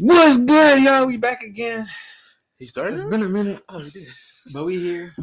[0.00, 1.06] What's good, y'all?
[1.06, 1.88] We back again.
[2.58, 2.94] He started.
[2.94, 4.08] It's been a minute, oh, he did.
[4.52, 5.14] but we here.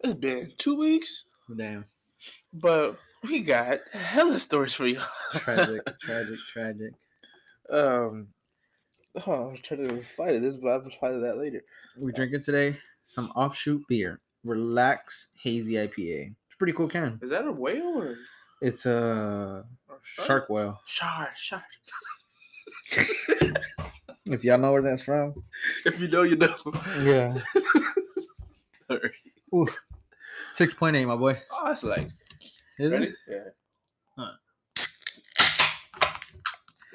[0.00, 1.24] It's been two weeks,
[1.56, 1.84] Damn.
[2.52, 4.98] but we got hella stories for you.
[5.36, 6.92] Tragic, tragic, tragic.
[7.70, 8.26] um,
[9.26, 10.42] oh, I'm trying to fight it.
[10.42, 11.62] this, but I'll fight that later.
[11.96, 12.76] We drinking today
[13.06, 14.20] some offshoot beer.
[14.44, 16.28] Relax Hazy IPA.
[16.46, 17.18] It's a pretty cool can.
[17.22, 18.16] Is that a whale or,
[18.62, 20.80] It's a or shark whale.
[20.86, 21.62] Shark, shark.
[24.30, 25.42] If y'all know where that's from.
[25.86, 26.54] if you know, you know.
[27.02, 27.38] Yeah.
[28.90, 29.68] All right.
[30.52, 31.40] Six point eight, my boy.
[31.50, 32.08] Oh, that's like.
[32.78, 33.06] Is ready?
[33.06, 33.14] it?
[33.26, 33.38] Yeah.
[34.18, 34.32] Huh.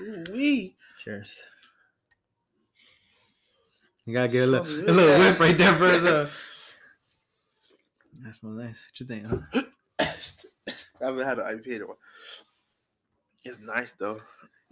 [0.02, 0.76] Ooh wee.
[1.04, 1.46] Cheers.
[4.06, 5.20] You gotta get a little, Smells a little good.
[5.20, 6.04] whiff right there for us.
[6.04, 6.30] Uh...
[8.22, 8.68] That smells nice.
[8.68, 9.26] What you think?
[9.26, 9.62] Huh?
[11.02, 11.98] I haven't had an IPA in a while.
[13.44, 14.22] It's nice though.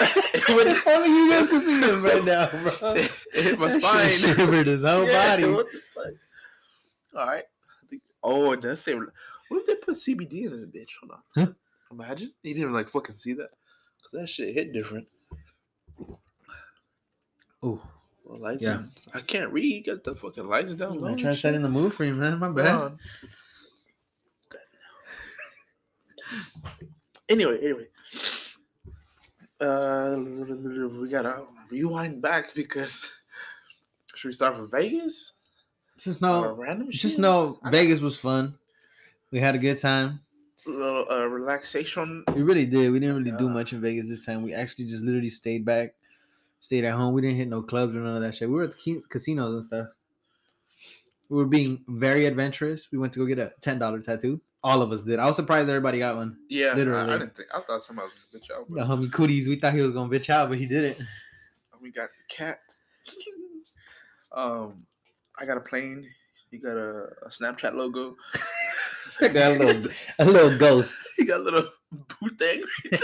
[0.00, 2.94] if only you guys can see him right now, bro.
[2.94, 4.10] it hit my That spine.
[4.10, 5.50] shivered his whole Yeah, body.
[5.52, 7.20] What the fuck?
[7.20, 7.44] All right.
[7.90, 8.94] Think, oh, it does say.
[8.94, 9.08] What
[9.52, 10.90] if they put CBD in this bitch?
[11.00, 11.22] Hold on.
[11.46, 11.52] Huh?
[11.90, 13.50] Imagine you didn't even like fucking see that
[13.96, 15.06] because that shit hit different.
[17.62, 17.80] Oh,
[18.24, 18.62] Well, lights.
[18.62, 18.82] Yeah.
[19.14, 19.86] I can't read.
[19.86, 20.92] Got the fucking lights down.
[20.92, 22.38] I'm low trying to set in the mood for you, man.
[22.38, 22.92] My bad.
[27.28, 27.84] Anyway, anyway.
[29.60, 33.06] Uh, we gotta rewind back because
[34.14, 35.32] should we start from Vegas?
[35.98, 37.18] Just know, random just shit?
[37.18, 38.56] know, Vegas was fun.
[39.32, 40.20] We had a good time.
[40.66, 42.24] A little uh, relaxation.
[42.34, 42.92] We really did.
[42.92, 44.42] We didn't really do much in Vegas this time.
[44.42, 45.94] We actually just literally stayed back,
[46.60, 47.14] stayed at home.
[47.14, 48.48] We didn't hit no clubs or none of that shit.
[48.48, 49.88] We were at the casinos and stuff.
[51.28, 52.88] We were being very adventurous.
[52.90, 54.40] We went to go get a ten dollar tattoo.
[54.64, 55.18] All of us did.
[55.18, 56.36] I was surprised everybody got one.
[56.48, 57.12] Yeah, I, Literally.
[57.14, 57.48] I didn't think.
[57.54, 58.68] I thought somebody was gonna bitch out.
[58.68, 59.48] The But homie cooties.
[59.48, 60.98] We thought he was gonna bitch out, but he didn't.
[61.80, 62.58] we got the cat.
[64.32, 64.86] um,
[65.38, 66.08] I got a plane.
[66.50, 68.16] You got a, a Snapchat logo.
[69.20, 70.98] got a little, a little ghost.
[71.18, 71.64] you got a little
[72.20, 72.62] boot thing.
[72.90, 73.00] Right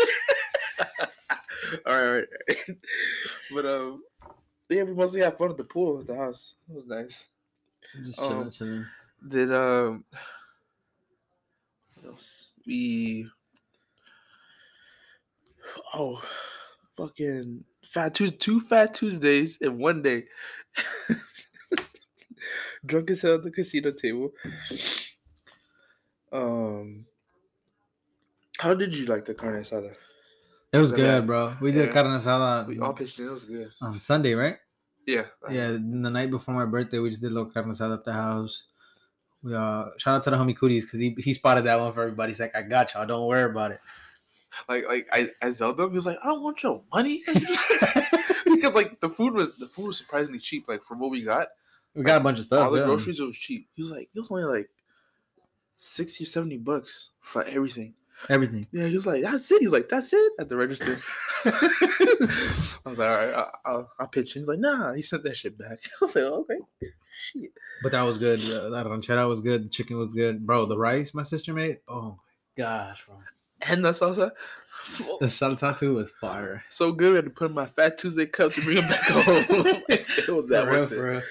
[1.87, 2.27] all right, all right.
[3.53, 4.03] but um,
[4.69, 6.57] yeah, we mostly had fun at the pool at the house.
[6.69, 7.27] It was nice.
[8.03, 8.87] Just Um, chilling, chilling.
[9.29, 10.05] Did um,
[11.95, 12.51] what else?
[12.67, 13.29] We
[15.95, 16.23] oh,
[16.97, 20.25] fucking fat Tues two fat Tuesdays in one day.
[22.87, 24.33] Drunk as hell at the casino table.
[26.33, 27.07] Um,
[28.59, 29.95] how did you like the carne asada?
[30.73, 31.57] It was good, bro.
[31.61, 31.93] We did Yeah.
[31.93, 33.29] carne asada We all pitched in.
[33.29, 33.71] It was good.
[33.81, 34.57] on Sunday, right?
[35.07, 35.25] Yeah.
[35.51, 38.13] Yeah, the night before my birthday, we just did a little carne asada at the
[38.13, 38.65] house.
[39.43, 42.03] We uh shout out to the homie Cooties because he he spotted that one for
[42.03, 42.33] everybody.
[42.33, 43.81] He's like, I got y'all, don't worry about it.
[44.69, 45.91] Like like I I him.
[45.91, 47.23] He was like, I don't want your money
[48.45, 50.69] because like the food was the food was surprisingly cheap.
[50.69, 51.49] Like for what we got,
[51.95, 52.65] We got a bunch of stuff.
[52.65, 52.87] all the yeah.
[52.87, 53.69] groceries it was cheap.
[53.75, 54.71] He was like, it was only like
[55.77, 57.95] sixty or seventy bucks for everything.
[58.29, 58.67] Everything.
[58.73, 59.61] Yeah, he was like, that's it.
[59.61, 60.99] He's like, that's it at the register.
[61.45, 64.33] I was like, all right, I, I'll, I'll pitch.
[64.33, 64.93] He's like, nah.
[64.95, 65.79] He sent that shit back.
[66.03, 66.59] I was like, okay,
[67.33, 67.53] shit.
[67.83, 68.41] But that was good.
[68.41, 69.65] Uh, that ranchera was good.
[69.65, 70.47] The chicken was good.
[70.47, 71.79] Bro, the rice my sister made.
[71.89, 72.19] Oh
[72.57, 73.17] my gosh, bro.
[73.69, 74.31] And the salsa,
[75.21, 76.63] The salsa too was fire.
[76.71, 77.13] so good.
[77.13, 79.45] I had to put in my Fat Tuesday cup to bring it back home.
[79.89, 81.25] it was that worth it.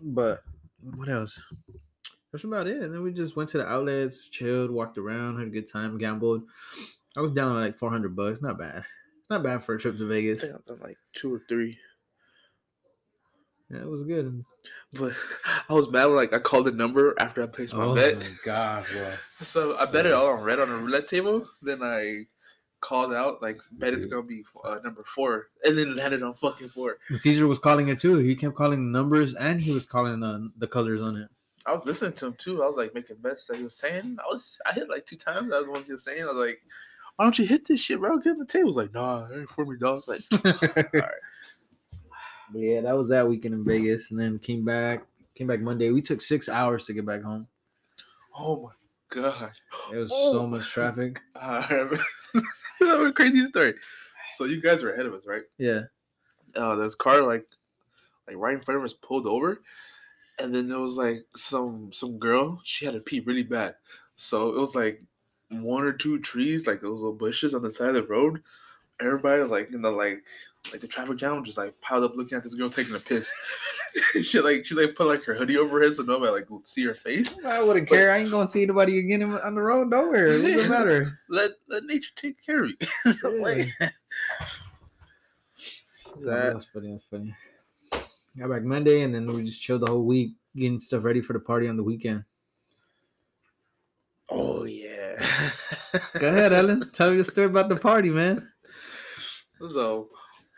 [0.00, 0.42] But
[0.94, 1.40] what else?
[2.34, 2.82] That's about it.
[2.82, 5.96] And then we just went to the outlets, chilled, walked around, had a good time,
[5.98, 6.42] gambled.
[7.16, 8.42] I was down to like four hundred bucks.
[8.42, 8.82] Not bad.
[9.30, 10.40] Not bad for a trip to I Vegas.
[10.40, 11.78] think I've like two or three.
[13.70, 14.44] Yeah, it was good.
[14.94, 15.12] But
[15.68, 18.14] I was mad when like I called the number after I placed my oh bet.
[18.16, 19.12] Oh my gosh, bro.
[19.42, 21.48] So I bet it all on red on a roulette table.
[21.62, 22.24] Then I
[22.80, 26.70] called out like bet it's gonna be uh, number four, and then landed on fucking
[26.70, 26.98] four.
[27.08, 28.18] And Caesar was calling it too.
[28.18, 31.28] He kept calling the numbers and he was calling the, the colors on it.
[31.66, 32.62] I was listening to him too.
[32.62, 34.16] I was like making bets that he was saying.
[34.20, 35.50] I was I hit like two times.
[35.50, 36.22] That was the ones he was saying.
[36.22, 36.60] I was like,
[37.16, 38.18] why don't you hit this shit, bro?
[38.18, 38.64] Get on the table.
[38.64, 40.02] He was like, nah, it ain't for me, dog.
[40.06, 40.20] Like,
[42.52, 45.04] But yeah, that was that weekend in Vegas, and then came back.
[45.34, 45.90] Came back Monday.
[45.90, 47.48] We took six hours to get back home.
[48.38, 49.52] oh my god.
[49.92, 50.32] It was Oh.
[50.32, 51.20] so much traffic.
[51.34, 51.88] I
[52.82, 53.74] a crazy story.
[54.32, 55.42] So you guys were ahead of us, right?
[55.58, 55.82] Yeah.
[56.56, 57.46] uh, this car like
[58.28, 59.60] like right in front of us pulled over
[60.40, 63.74] and then there was like some some girl she had to pee really bad
[64.16, 65.02] so it was like
[65.50, 68.42] one or two trees like those little bushes on the side of the road
[69.00, 70.22] everybody was like in the like
[70.72, 73.32] like the traffic jam just like piled up looking at this girl taking a piss
[74.22, 76.66] she like she like put like her hoodie over her head so nobody like would
[76.66, 78.10] see her face I wouldn't care.
[78.12, 79.90] I ain't gonna see anybody again on the road.
[79.90, 80.28] Nowhere.
[80.32, 81.18] It doesn't matter.
[81.28, 82.76] let let nature take care of you
[83.24, 83.64] Yeah.
[83.80, 83.88] Yeah,
[86.24, 86.92] That- that's funny.
[86.92, 87.34] That's funny.
[88.36, 91.34] Got back Monday, and then we just chilled the whole week, getting stuff ready for
[91.34, 92.24] the party on the weekend.
[94.28, 95.24] Oh yeah.
[96.18, 96.90] Go ahead, Ellen.
[96.92, 98.50] Tell me the story about the party, man.
[99.60, 100.02] It was a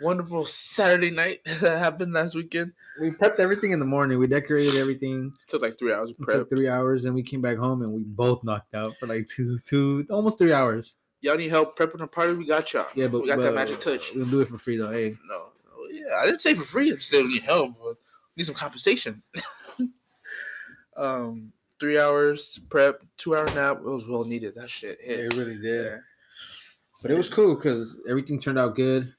[0.00, 2.73] wonderful Saturday night that happened last weekend.
[2.99, 4.19] We prepped everything in the morning.
[4.19, 5.32] We decorated everything.
[5.43, 7.93] It took like three hours It took three hours, and we came back home, and
[7.93, 10.96] we both knocked out for like two, two, almost three hours.
[11.20, 12.34] Y'all need help prepping a party?
[12.34, 12.87] We got y'all.
[12.94, 14.14] Yeah, but we got but that magic touch.
[14.14, 14.93] We'll do it for free though.
[14.93, 15.49] Hey, no,
[15.97, 16.93] yeah, I didn't say for free.
[16.93, 17.75] I still need help.
[17.83, 17.97] But
[18.37, 19.23] need some compensation.
[20.97, 23.79] um, three hours prep, two hour nap.
[23.79, 24.55] It was well needed.
[24.55, 25.21] That shit hit.
[25.21, 25.85] it really did.
[25.85, 25.99] Yeah.
[27.03, 29.13] But it was cool because everything turned out good.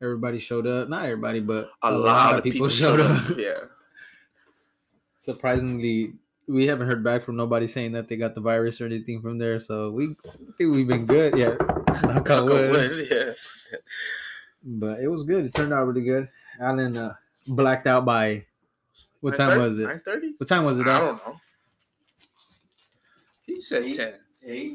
[0.00, 0.88] Everybody showed up.
[0.88, 3.22] Not everybody, but A, lot, of people, showed up.
[3.36, 3.54] yeah.
[5.16, 6.12] Surprisingly,
[6.46, 9.38] we haven't heard back from nobody saying that they got the virus or anything from
[9.38, 9.58] there.
[9.58, 10.14] So we
[10.56, 11.36] think we've been good.
[11.36, 11.54] Yeah.
[12.02, 12.70] Knock on Knock on wood.
[12.70, 13.78] wood, Yeah.
[14.64, 15.44] But it was good.
[15.44, 16.28] It turned out really good.
[16.60, 17.14] Alan uh,
[17.46, 18.44] blacked out by
[19.20, 19.86] what time was it?
[19.86, 20.34] Nine thirty.
[20.36, 20.86] What time was it?
[20.86, 21.40] I don't know.
[23.46, 23.96] He said Eight.
[23.96, 24.14] ten.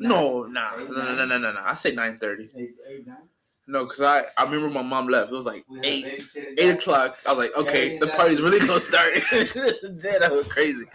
[0.02, 1.62] No, nah, Eight, no, no, no, no, no, no.
[1.64, 2.50] I said nine thirty.
[2.56, 3.18] Eight, eight, nine.
[3.66, 5.32] No, cause I I remember my mom left.
[5.32, 6.24] It was like We eight
[6.58, 7.18] eight o'clock.
[7.26, 9.14] I was like, okay, Yeah, the party's really gonna start.
[9.32, 10.86] then I went crazy.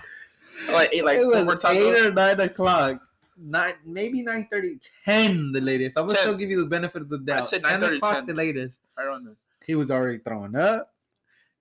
[0.68, 3.00] I like ate like it four was more eight or nine o'clock.
[3.40, 5.96] Nine, maybe nine thirty, ten the latest.
[5.96, 6.22] I'm gonna 10.
[6.22, 7.46] still give you the benefit of the doubt.
[7.46, 8.26] say 10 9:30, o'clock 10.
[8.26, 8.80] the latest.
[8.96, 9.36] Right on there.
[9.64, 10.92] He was already throwing up.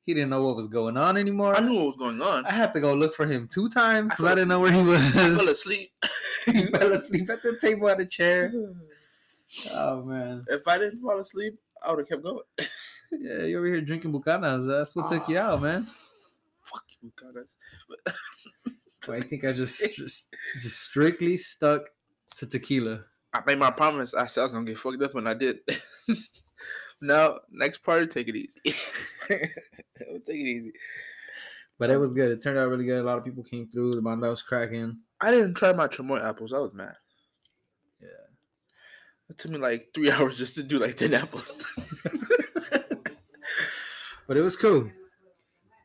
[0.06, 1.54] He didn't know what was going on anymore.
[1.56, 2.46] I knew what was going on.
[2.46, 4.62] I had to go look for him two times I because fell I, didn't know
[4.62, 5.02] where he was.
[5.02, 5.92] I fell asleep.
[6.46, 8.54] he fell asleep at the table at a chair.
[9.72, 12.44] Oh man, If I didn't fall asleep, I would have kept going.
[13.12, 14.68] yeah, you over here drinking bucanas.
[14.68, 15.88] That's what took you ah, out, man.
[16.64, 17.56] Fuck you, guys.
[19.08, 21.84] So I think I just just, just strictly stuck
[22.36, 23.06] to tequila.
[23.34, 24.14] I made my promise.
[24.14, 25.60] I said I was gonna get fucked up, and I did.
[27.02, 28.60] now, next party, take it easy.
[29.30, 30.74] Take it easy.
[31.80, 32.32] But it was good.
[32.32, 33.00] It turned out really good.
[33.00, 33.94] A lot of people came through.
[33.94, 34.98] The banda was cracking.
[35.22, 36.54] I didn't try my chamoy apples.
[36.54, 36.96] I was mad.
[38.02, 38.08] Yeah.
[39.30, 41.66] It took me like three hours just to do like ten apples.
[44.28, 44.92] But it was cool.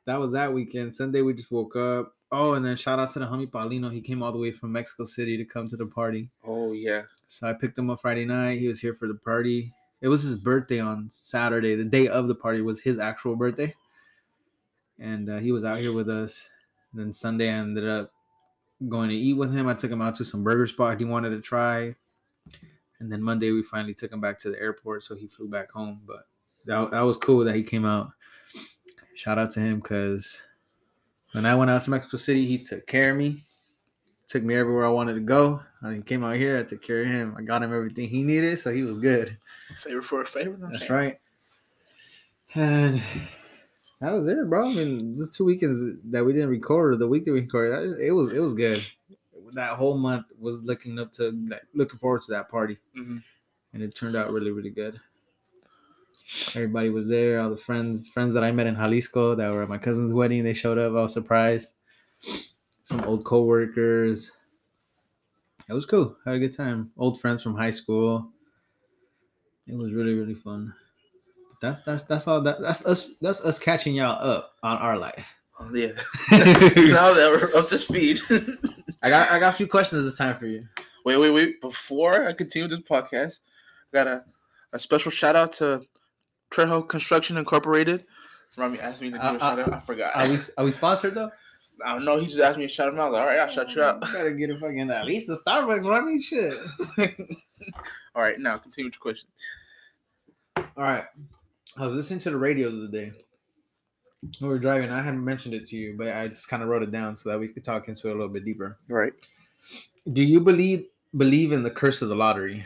[0.07, 0.95] That was that weekend.
[0.95, 2.15] Sunday we just woke up.
[2.35, 3.93] Oh, and then shout out to the homie Paulino.
[3.93, 6.31] He came all the way from Mexico City to come to the party.
[6.45, 7.03] oh yeah.
[7.27, 8.59] So I picked him up Friday night.
[8.59, 9.73] He was here for the party.
[10.01, 11.77] It was his birthday on Saturday.
[11.77, 13.75] The day of the party was his actual birthday.
[14.99, 16.49] And uh, he was out here with us.
[16.95, 18.11] then Sunday I ended up
[18.89, 19.69] going to eat with him.
[19.69, 21.95] I took him out to some burger spot he wanted to try.
[22.99, 25.71] And then Monday we finally took him back to the airport, so he flew back
[25.71, 26.01] home.
[26.07, 26.27] But
[26.67, 28.11] that, that was cool that he came out.
[29.15, 30.41] Shout out to him because
[31.33, 33.39] when I went out to Mexico City, he took care of me,
[34.27, 35.61] took me everywhere I wanted to go.
[35.83, 37.35] I came out here, I took care of him.
[37.37, 39.37] I got him everything he needed, so he was good.
[39.83, 40.59] Favor for a favor.
[40.65, 40.93] I'm That's saying.
[40.93, 41.19] right.
[42.55, 43.03] And
[44.01, 44.71] that was it, bro.
[44.71, 45.81] I mean, just two weekends
[46.11, 48.85] that we didn't record, or the week that we recorded, it was it was good.
[49.55, 53.23] That whole month was looking up to like, looking forward to that party, Mhm.
[53.73, 55.01] and it turned out really really good.
[56.55, 57.41] Everybody was there.
[57.41, 60.45] All the friends friends that I met in Jalisco that were at my cousin's wedding,
[60.45, 60.93] they showed up.
[60.93, 61.75] I was surprised.
[62.85, 64.33] Some old coworkers.
[65.69, 66.17] It was cool.
[66.25, 66.91] Had a good time.
[66.97, 68.31] Old friends from high school.
[69.67, 70.73] It was really really fun.
[71.61, 75.35] That's that's that's all that that's us that's us catching y'all up on our life.
[75.61, 75.89] Oh, yeah.
[76.31, 78.21] now that we're up to speed.
[79.03, 80.67] I got I got a few questions this time for you.
[81.05, 81.61] wait, wait, wait.
[81.61, 83.41] Before I continue this podcast,
[83.93, 84.25] I got a,
[84.73, 85.83] a special shout out to
[86.53, 88.05] Trejo Construction Incorporated.
[88.57, 89.73] Rami asked me to do Uh, a shout uh, out.
[89.73, 90.15] I forgot.
[90.15, 91.31] Are we are we sponsored though?
[91.85, 92.19] I don't know.
[92.19, 93.05] He just asked me to shout him out.
[93.05, 94.07] I was like, all right, I'll shout you out.
[94.07, 96.55] You gotta get a fucking at least a Starbucks running shit.
[98.15, 99.29] all right, now continue with your question.
[100.77, 101.05] All right.
[101.79, 103.13] I was listening to the radio the other day.
[104.41, 104.91] We were driving.
[104.91, 107.31] I hadn't mentioned it to you, but I just kind of wrote it down so
[107.31, 108.77] that we could talk into it a little bit deeper.
[108.91, 109.15] All right.
[110.13, 110.85] Do you believe
[111.17, 112.65] believe in the curse of the lottery?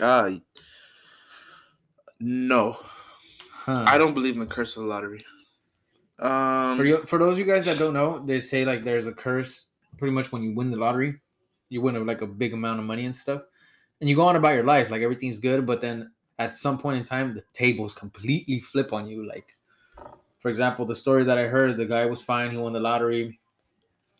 [0.00, 0.32] Uh,
[2.20, 2.76] no,
[3.50, 3.84] Huh.
[3.86, 5.24] I don't believe in the curse of the lottery.
[6.20, 9.06] Um, For you, for those of you guys that don't know, they say like there's
[9.08, 9.66] a curse.
[9.98, 11.20] Pretty much when you win the lottery,
[11.68, 13.42] you win a, like a big amount of money and stuff,
[14.00, 15.66] and you go on about your life like everything's good.
[15.66, 19.26] But then at some point in time, the tables completely flip on you.
[19.26, 19.48] Like,
[20.38, 22.50] for example, the story that I heard, the guy was fine.
[22.52, 23.40] He won the lottery,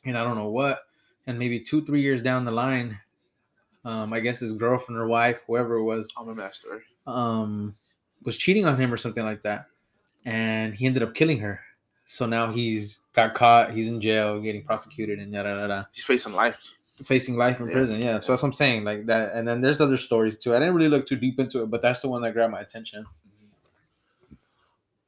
[0.04, 0.80] and I don't know what.
[1.28, 2.98] And maybe two, three years down the line,
[3.84, 6.82] um, I guess his girlfriend or wife, whoever it was, I'm a master.
[7.06, 7.74] um,
[8.22, 9.66] was cheating on him or something like that,
[10.24, 11.60] and he ended up killing her.
[12.06, 13.72] So now he's got caught.
[13.72, 16.70] He's in jail, getting prosecuted, and yada yada, He's facing life.
[17.04, 17.72] facing life in Yeah.
[17.72, 18.00] prison.
[18.00, 18.84] Yeah, so that's what I'm saying.
[18.84, 20.54] Like that, and then there's other stories too.
[20.54, 22.60] I didn't really look too deep into it, but that's the one that grabbed my
[22.60, 23.06] attention.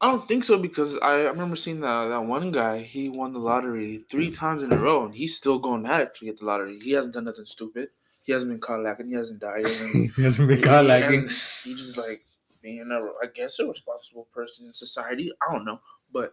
[0.01, 2.83] I don't think so because I, I remember seeing that that one guy.
[2.83, 6.15] He won the lottery three times in a row, and he's still going at it
[6.17, 6.79] to get the lottery.
[6.79, 7.89] He hasn't done nothing stupid.
[8.23, 9.09] He hasn't been caught lacking.
[9.09, 9.67] He hasn't died.
[9.67, 11.23] He hasn't, he hasn't been he caught lacking.
[11.29, 12.25] hasn't- He just like
[12.69, 15.31] being a, I guess, a responsible person in society.
[15.47, 15.81] I don't know,
[16.13, 16.33] but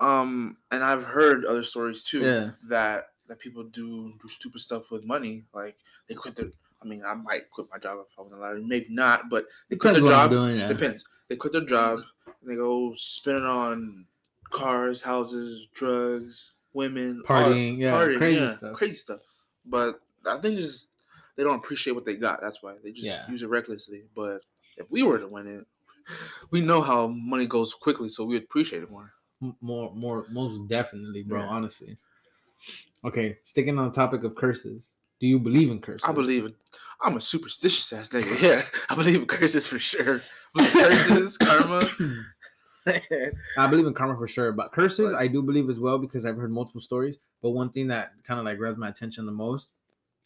[0.00, 2.50] um, and I've heard other stories too Yeah.
[2.68, 5.44] that that people do do stupid stuff with money.
[5.52, 5.76] Like
[6.08, 6.50] they quit their.
[6.80, 8.62] I mean, I might quit my job if I win the lottery.
[8.64, 10.30] Maybe not, but they quit Depends their job.
[10.30, 10.56] doing.
[10.56, 10.68] Yeah.
[10.68, 11.04] Depends.
[11.28, 14.06] They quit their job and they go spend it on
[14.50, 18.74] cars, houses, drugs, women, Partying, yeah, crazy stuff.
[18.76, 19.20] crazy stuff.
[19.66, 20.88] But I think just
[21.36, 22.40] they don't appreciate what they got.
[22.40, 23.28] That's why they just Yeah.
[23.28, 24.04] use it recklessly.
[24.14, 24.40] But
[24.78, 25.66] if we were to win it,
[26.50, 29.12] we know how money goes quickly, so we appreciate it more.
[29.60, 31.46] More more most definitely bro Yeah.
[31.48, 31.96] honestly
[33.04, 36.54] okay sticking on the topic of curses do you believe in curses I believe in.
[37.00, 38.40] I'm a superstitious ass nigga.
[38.42, 40.22] Yeah, I believe in curses for sure.
[40.56, 41.88] Curses, karma.
[43.58, 46.24] i believe in karma for sure but curses But- i do believe as well because
[46.24, 49.32] i've heard multiple stories but one thing that kind of like grabs my attention the
[49.32, 49.72] most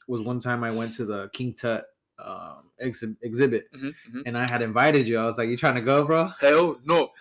[0.09, 1.85] was one time i went to the king tut
[2.25, 4.23] um, exhi- exhibit Mhm, mhm.
[4.27, 7.11] and i had invited you i was like you trying to go bro Hell no.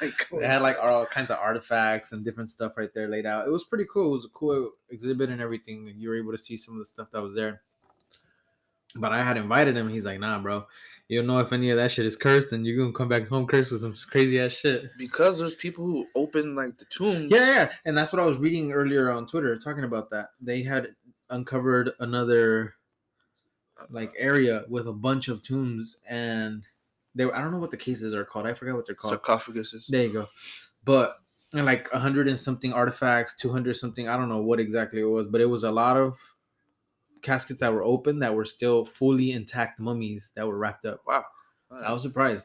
[0.00, 3.46] They had like all kinds of artifacts and different stuff right there laid out.
[3.46, 4.08] It was pretty cool.
[4.08, 5.92] It was a cool exhibit and everything.
[5.96, 7.60] You were able to see some of the stuff that was there.
[8.96, 9.88] But I had invited him.
[9.88, 10.66] He's like, nah, bro.
[11.08, 13.26] You don't know if any of that shit is cursed, and you're gonna come back
[13.26, 14.90] home cursed with some crazy ass shit.
[14.96, 17.30] because there's people who open like the tombs.
[17.32, 17.68] Yeah, yeah.
[17.84, 20.28] And that's what I was reading earlier on Twitter talking about that.
[20.40, 20.94] They had
[21.30, 22.74] uncovered another
[23.90, 26.62] like area with a bunch of tombs and
[27.14, 28.46] they were, I don't know what the cases are called.
[28.46, 29.20] I forgot what they're called.
[29.20, 29.86] sarcophaguses.
[29.86, 30.28] There you go.
[30.84, 31.16] But
[31.52, 34.08] and like a hundred and something artifacts, two hundred something.
[34.08, 36.18] I don't know what exactly it was, but it was a lot of
[37.22, 41.00] caskets that were open that were still fully intact mummies that were wrapped up.
[41.06, 41.24] Wow.
[41.70, 42.44] I was surprised.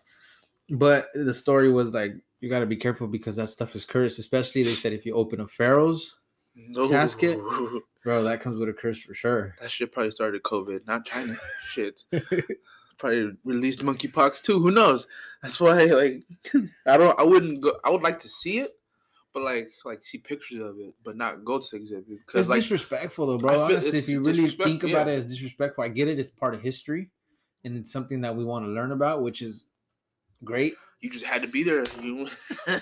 [0.70, 4.20] But the story was like you got to be careful because that stuff is cursed.
[4.20, 6.16] Especially they said if you open a pharaoh's,
[6.56, 6.88] no.
[6.90, 7.40] casket?
[8.10, 9.56] bro, that comes with a curse for sure.
[9.62, 11.38] That shit probably started COVID, not China.
[11.68, 12.02] shit.
[12.98, 14.60] Probably released monkeypox too.
[14.60, 15.08] Who knows?
[15.44, 16.24] That's why, like,
[16.88, 17.18] I don't.
[17.20, 17.80] I wouldn't go.
[17.86, 18.72] I would like to see it,
[19.32, 22.50] but like, like see pictures of it, but not go to the exhibit It's because,
[22.50, 23.68] like, disrespectful though, I bro.
[23.68, 25.14] feel Honestly, if you really think about yeah.
[25.14, 26.20] it as disrespectful, I get it.
[26.20, 27.12] It's part of history,
[27.64, 29.68] and it's something that we want to learn about, which is
[30.44, 30.74] great.
[31.02, 31.84] you just had to be there.
[32.02, 32.24] You, know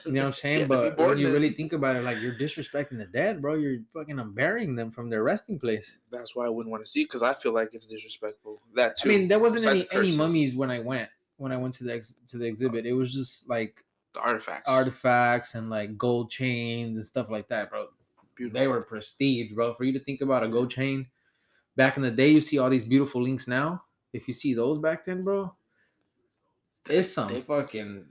[0.04, 0.68] what I'm saying?
[0.68, 3.56] but when you really think about it, like you're disrespecting the dead, bro.
[3.56, 5.98] You're fucking unburying them from their resting place.
[6.12, 8.62] that's why I wouldn't want to see because I feel like it's disrespectful.
[8.76, 9.10] That too.
[9.10, 11.94] I mean, there wasn't any any mummies when I went when I went to the
[11.96, 12.86] ex, to the exhibit.
[12.86, 13.84] It was just like
[14.14, 14.70] The artifacts.
[14.70, 17.88] artifacts and like gold chains and stuff like that, bro.
[18.36, 18.60] Beautiful.
[18.60, 19.74] They were prestige, bro.
[19.76, 21.08] For you to think about a gold chain
[21.76, 23.84] back in the day, you see all these beautiful links now.
[24.14, 25.54] If you see those back then, bro,
[26.90, 28.06] it's some They- fucking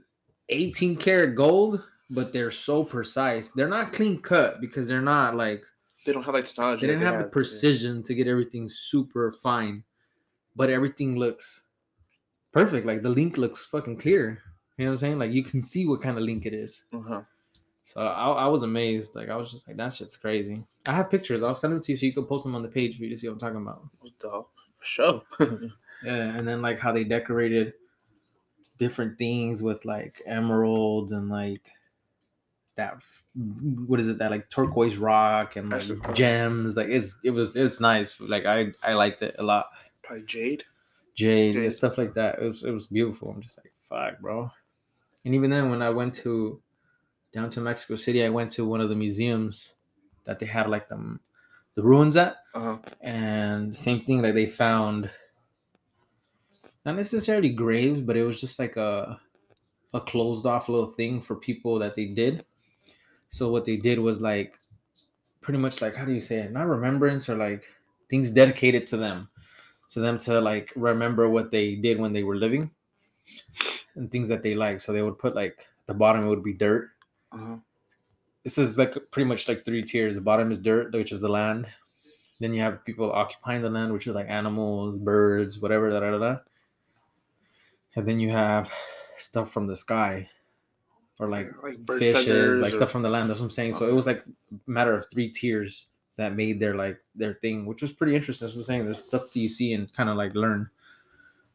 [0.49, 3.51] 18 karat gold, but they're so precise.
[3.51, 5.63] They're not clean cut because they're not like
[6.05, 6.87] They don't have like technology.
[6.87, 7.31] they didn't have the today.
[7.33, 9.83] precision to get everything super fine,
[10.55, 11.63] but everything looks
[12.53, 12.85] perfect.
[12.87, 14.41] Like the link looks fucking clear.
[14.77, 15.19] You know what I'm saying?
[15.19, 16.85] Like you can see what kind of link it is.
[16.93, 17.23] Uh-huh.
[17.83, 19.15] So I, I was amazed.
[19.15, 20.63] Like I was just like, that shit's crazy.
[20.87, 21.41] I have pictures.
[21.43, 23.09] I'll send them to you so you can post them on the page for you
[23.09, 23.81] to see what I'm talking about.
[23.99, 24.49] What the hell?
[24.79, 25.23] For sure.
[26.05, 27.73] Yeah, and then like how they decorated
[28.77, 31.61] different things with like emeralds and like
[32.75, 32.97] that
[33.85, 36.75] what is it that like turquoise rock and like That's- gems.
[36.75, 38.15] Like it's it was it's nice.
[38.19, 39.67] Like I I liked it a lot.
[40.03, 40.63] Probably jade.
[41.15, 41.73] Jade and Jade.
[41.73, 42.39] stuff like that.
[42.39, 43.29] It was it was beautiful.
[43.31, 44.51] I'm just like fuck, bro.
[45.25, 46.61] And even then, when I went to
[47.33, 49.73] down to Mexico City, I went to one of the museums
[50.25, 51.19] that they had like the
[51.75, 52.77] the ruins at, Uh-huh.
[53.01, 54.21] and same thing.
[54.21, 55.09] Like they found
[56.87, 59.19] not necessarily graves, but it was just like a
[59.93, 62.45] a closed off little thing for people that they did.
[63.27, 64.57] So what they did was like
[65.41, 66.53] pretty much like how do you say it?
[66.53, 67.65] Not remembrance or like
[68.09, 69.27] things dedicated to them,
[69.89, 72.71] to them to like remember what they did when they were living
[73.95, 74.79] and things that they like.
[74.79, 76.91] So they would put like the bottom would be dirt.
[77.33, 77.57] Uh-huh.
[78.45, 80.15] This is like pretty much like three tiers.
[80.15, 81.67] The bottom is dirt, which is the land.
[82.39, 85.89] Then you have people occupying the land, which is like animals, birds, whatever.
[85.89, 86.37] Da, da, da, da.
[87.97, 88.71] And then you have
[89.17, 90.29] stuff from the sky,
[91.19, 93.29] or like like fishes, like or- stuff from the land.
[93.29, 93.73] That's what I'm saying.
[93.73, 97.65] So it was like a matter of three tiers that made their like their thing,
[97.65, 98.45] which was pretty interesting.
[98.45, 98.85] That's what I'm saying.
[98.85, 100.69] There's stuff that you see and kind of like learn.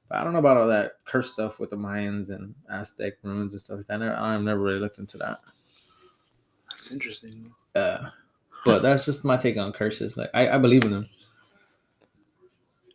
[0.08, 3.52] But I don't know about all that curse stuff with the Mayans and Aztec ruins
[3.52, 3.94] and stuff like that.
[3.94, 5.38] I never, I've never really looked into that.
[6.70, 7.48] That's interesting.
[7.76, 8.10] Uh,
[8.64, 10.16] but that's just my take on curses.
[10.16, 11.08] Like I, I believe in them.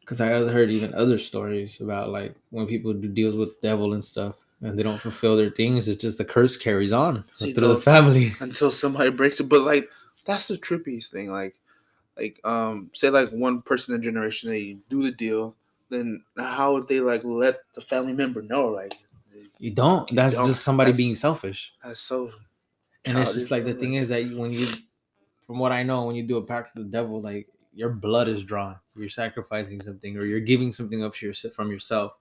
[0.07, 4.03] Cause I heard even other stories about like when people do deals with devil and
[4.03, 7.73] stuff, and they don't fulfill their things, it's just the curse carries on See, through
[7.73, 8.31] the family.
[8.39, 9.49] until somebody breaks it.
[9.49, 9.89] But like
[10.25, 11.29] that's the trippiest thing.
[11.29, 11.55] Like
[12.17, 15.55] like um say like one person in a generation they do the deal,
[15.89, 18.67] then how would they like let the family member know?
[18.69, 18.93] Like
[19.59, 20.09] You don't.
[20.09, 20.47] You That's don't.
[20.47, 21.73] just somebody That's- being selfish.
[21.83, 22.31] that's so
[23.03, 24.67] And it's just like the thing is that you- when you,
[25.45, 27.47] from what I know, when you do a pact with the devil, like
[27.77, 28.75] your blood is drawn.
[28.95, 32.13] You're sacrificing something, or you're giving something up your, from yourself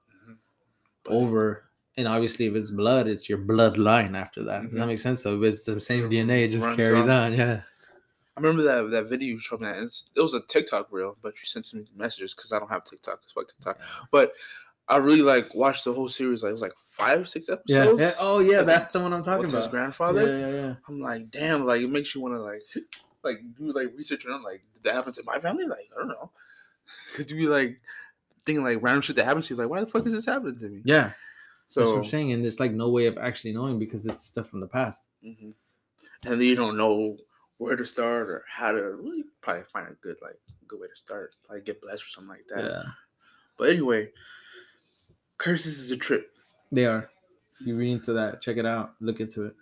[1.04, 1.62] But- over.
[1.98, 4.64] And obviously, if it's blood, it's your bloodline after that.
[4.64, 4.86] Does that Mhm.
[4.88, 5.22] make sense?
[5.22, 7.10] So if it's the same DNA, it just Runs carries on.
[7.10, 7.32] on.
[7.32, 7.62] Yeah.
[8.36, 9.66] I remember that that video you showed me.
[9.66, 9.82] That.
[9.82, 12.84] It's, it was a TikTok reel, but you sent me messages because I don't have
[12.84, 13.20] TikTok.
[13.22, 13.80] It's fuck TikTok.
[14.10, 14.34] But
[14.88, 16.42] I really like watched the whole series.
[16.42, 17.98] Like it was like five, six episodes.
[18.02, 18.12] yeah.
[18.20, 18.58] Oh, yeah.
[18.58, 19.56] With That's the one I'm talking about.
[19.56, 20.20] his grandfather.
[20.26, 20.74] Yeah, yeah, yeah.
[20.88, 22.60] I'm like, damn, like it makes you want to like,
[23.24, 25.66] like do like research and I'm like, that happen to my family?
[25.66, 26.30] Like, I don't know,
[27.12, 27.80] because you be like
[28.44, 29.60] thinking like random shit that happens to you.
[29.60, 30.82] Like, why the fuck is this happening to me?
[30.84, 31.12] Yeah.
[31.68, 32.32] That's what So, I'm saying.
[32.32, 35.04] And there's like no way of actually knowing because it's stuff from the past.
[35.24, 35.52] mhm.
[36.24, 37.16] and then you don't know
[37.58, 38.80] where to start or how to.
[38.82, 40.38] really probably find a good like
[40.68, 41.34] good way to start.
[41.50, 42.64] Like get blessed or something like that.
[42.70, 42.82] Yeah.
[43.58, 44.10] But anyway,
[45.38, 46.36] curses is a trip.
[46.72, 47.08] They are.
[47.60, 48.94] If you read into that, check it out.
[49.00, 49.56] Look into it.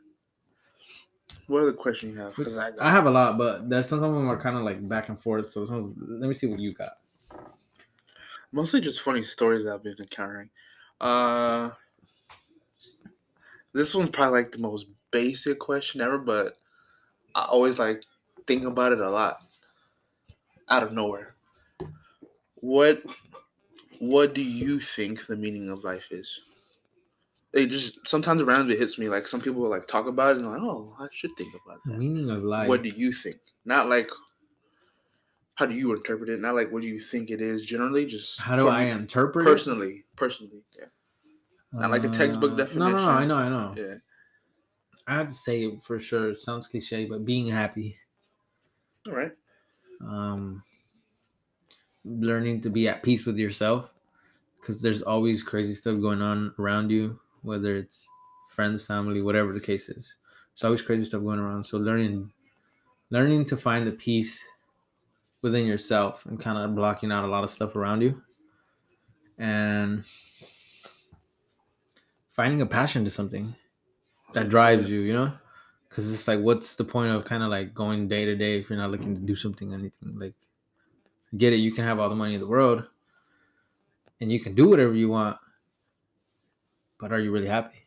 [1.46, 2.34] What other question you have?
[2.36, 4.86] Because I, I have a lot, but there's some of them are kind of like
[4.88, 5.48] back and forth.
[5.48, 6.98] So let me see what you got.
[8.52, 10.48] mostly just funny stories that I've been encountering.
[11.00, 11.70] Uh,
[13.72, 16.56] this one's probably like the most basic question ever, but
[17.34, 18.04] I always like
[18.46, 19.40] think about it a lot.
[20.70, 21.34] Out of nowhere,
[22.54, 23.02] what
[23.98, 26.40] what do you think the meaning of life is?
[27.54, 29.08] It just sometimes randomly hits me.
[29.08, 31.78] Like some people will like talk about it and like, oh, I should think about
[31.86, 31.98] that.
[31.98, 32.68] meaning of life.
[32.68, 33.36] What do you think?
[33.64, 34.10] Not like
[35.54, 36.40] how do you interpret it?
[36.40, 38.06] Not like what do you think it is generally.
[38.06, 39.48] Just How do I me, interpret it?
[39.48, 40.04] personally?
[40.16, 40.86] Personally, yeah,
[41.72, 42.66] not like a textbook Uh, No, no, no.
[42.66, 43.08] definition.
[43.08, 43.74] I know, I know.
[43.76, 43.94] yeah.
[45.06, 46.30] I have to say it for sure.
[46.30, 47.96] It sounds cliche, but being happy,
[49.06, 49.32] All right.
[50.00, 50.64] um,
[52.04, 53.90] learning to be at peace with yourself,
[54.60, 58.08] because there's always crazy stuff going on around you, whether it's
[58.48, 60.16] friends, family, whatever the case is.
[60.54, 61.64] There's always crazy stuff going around.
[61.64, 62.32] So learning,
[63.10, 64.42] learning to find the peace
[65.42, 68.20] within yourself and kind of blocking out a lot of stuff around you,
[69.38, 70.04] and
[72.30, 73.54] finding a passion to something
[74.32, 75.32] that drives you, you know?
[75.88, 78.68] Because it's like, what's the point of kind of like going day to day if
[78.68, 80.18] you're not looking to do something, anything?
[80.18, 80.34] Like,
[81.36, 82.84] get it, you can have all the money in the world
[84.20, 85.36] and you can do whatever you want,
[86.98, 87.86] but are you really happy?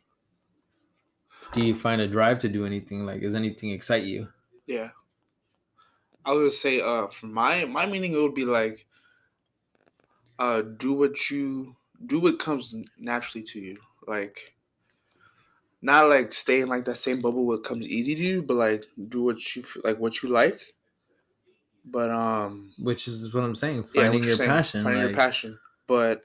[1.54, 3.06] Do you find a drive to do anything?
[3.06, 4.28] Like, does anything excite you?
[4.66, 4.90] Yeah.
[6.24, 8.86] I would say, uh, for my my meaning, it would be like,
[10.38, 13.78] uh, do what you do what comes naturally to you.
[14.06, 14.54] Like,
[15.80, 18.84] not like stay in like that same bubble what comes easy to you, but like
[19.08, 20.74] do what you like what you like.
[21.84, 24.84] But um, Which is what I'm saying, finding you're your saying, passion.
[24.84, 25.58] finding your passion.
[25.86, 26.24] But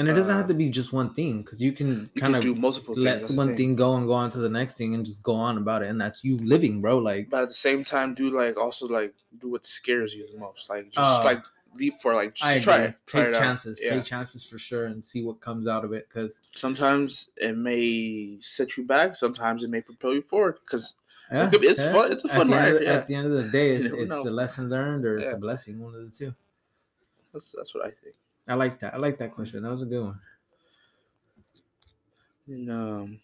[0.00, 2.40] And it doesn't uh, have to be just one thing because you can kind of
[2.42, 3.56] do multiple let the one thing.
[3.56, 5.88] thing go and go on to the next thing and just go on about it.
[5.90, 6.98] And that's you living, bro.
[6.98, 10.38] Like, but at the same time do like also like do what scares you the
[10.38, 11.42] most like just Uh, like
[11.78, 13.78] leap for like just I try it try Take it chances.
[13.82, 16.08] yeah Take chances for sure and see what comes out of it.
[16.08, 20.94] Because sometimes it may set you back sometimes it may propel you forward because
[21.30, 22.94] yeah, be- it's fun- it's a fun of ride, the- yeah.
[22.94, 24.22] At the end of the day, it's, it's know.
[24.22, 25.36] a lesson learned or it's Yeah.
[25.36, 25.78] a blessing.
[25.78, 26.34] One of the two.
[27.32, 28.16] that's, that's what i think
[28.50, 28.94] I like that.
[28.94, 29.62] I like that question.
[29.62, 30.20] That was a good one.
[32.48, 33.20] and um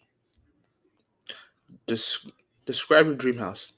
[1.85, 2.29] des-
[2.65, 3.73] describe your dream house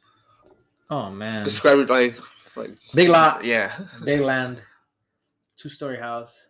[0.91, 2.17] Oh man, describe it like
[2.55, 3.43] like Big lot.
[3.43, 4.59] yeah big land,
[5.57, 6.45] two story house.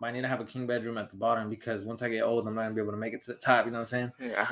[0.00, 2.22] But I need to have a king bedroom at the bottom because once I get
[2.22, 3.64] old, I'm not gonna be able to make it to the top.
[3.66, 4.30] You know what I'm saying?
[4.30, 4.48] yeah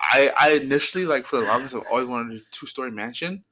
[0.00, 3.44] I, I initially like for the longest i've always wanted a two-story mansion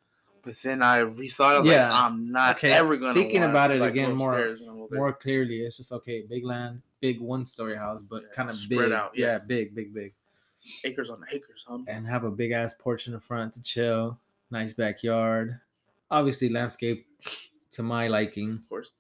[0.43, 1.89] but then i rethought i was Yeah.
[1.91, 4.57] like i'm not Okay, ever gonna thinking about it like, again more-
[4.89, 5.13] upstairs when I'm older.
[5.13, 6.23] More clearly, it's just okay.
[6.29, 8.93] Big land, big one story house, but Yeah, kind of spread big.
[8.93, 9.27] out, Yeah.
[9.27, 9.39] yeah.
[9.39, 10.13] big, big, big.
[10.85, 14.19] acres on acres huh and have a big ass porch in the front to chill.
[14.51, 15.61] Nice backyard.
[16.11, 17.07] Obviously, landscape
[17.73, 18.55] to my liking.
[18.55, 18.93] of course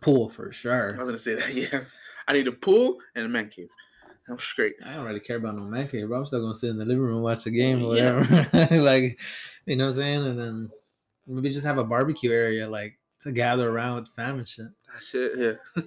[0.00, 0.94] Pool for sure.
[0.96, 1.54] I was gonna say that.
[1.72, 1.84] Yeah,
[2.28, 3.68] I need a pool and a man cave.
[4.28, 4.74] I'm straight.
[4.84, 6.18] I don't really care about no man cave, bro.
[6.18, 8.18] I'm still gonna sit in the living room, watch the oh, game or Yeah.
[8.18, 8.76] whatever.
[8.82, 9.18] like,
[9.66, 10.26] you know what I'm saying?
[10.26, 10.70] And then
[11.26, 14.66] maybe just have a barbecue area, like to gather around with the fam and shit.
[14.92, 15.58] That's it.
[15.76, 15.82] Yeah.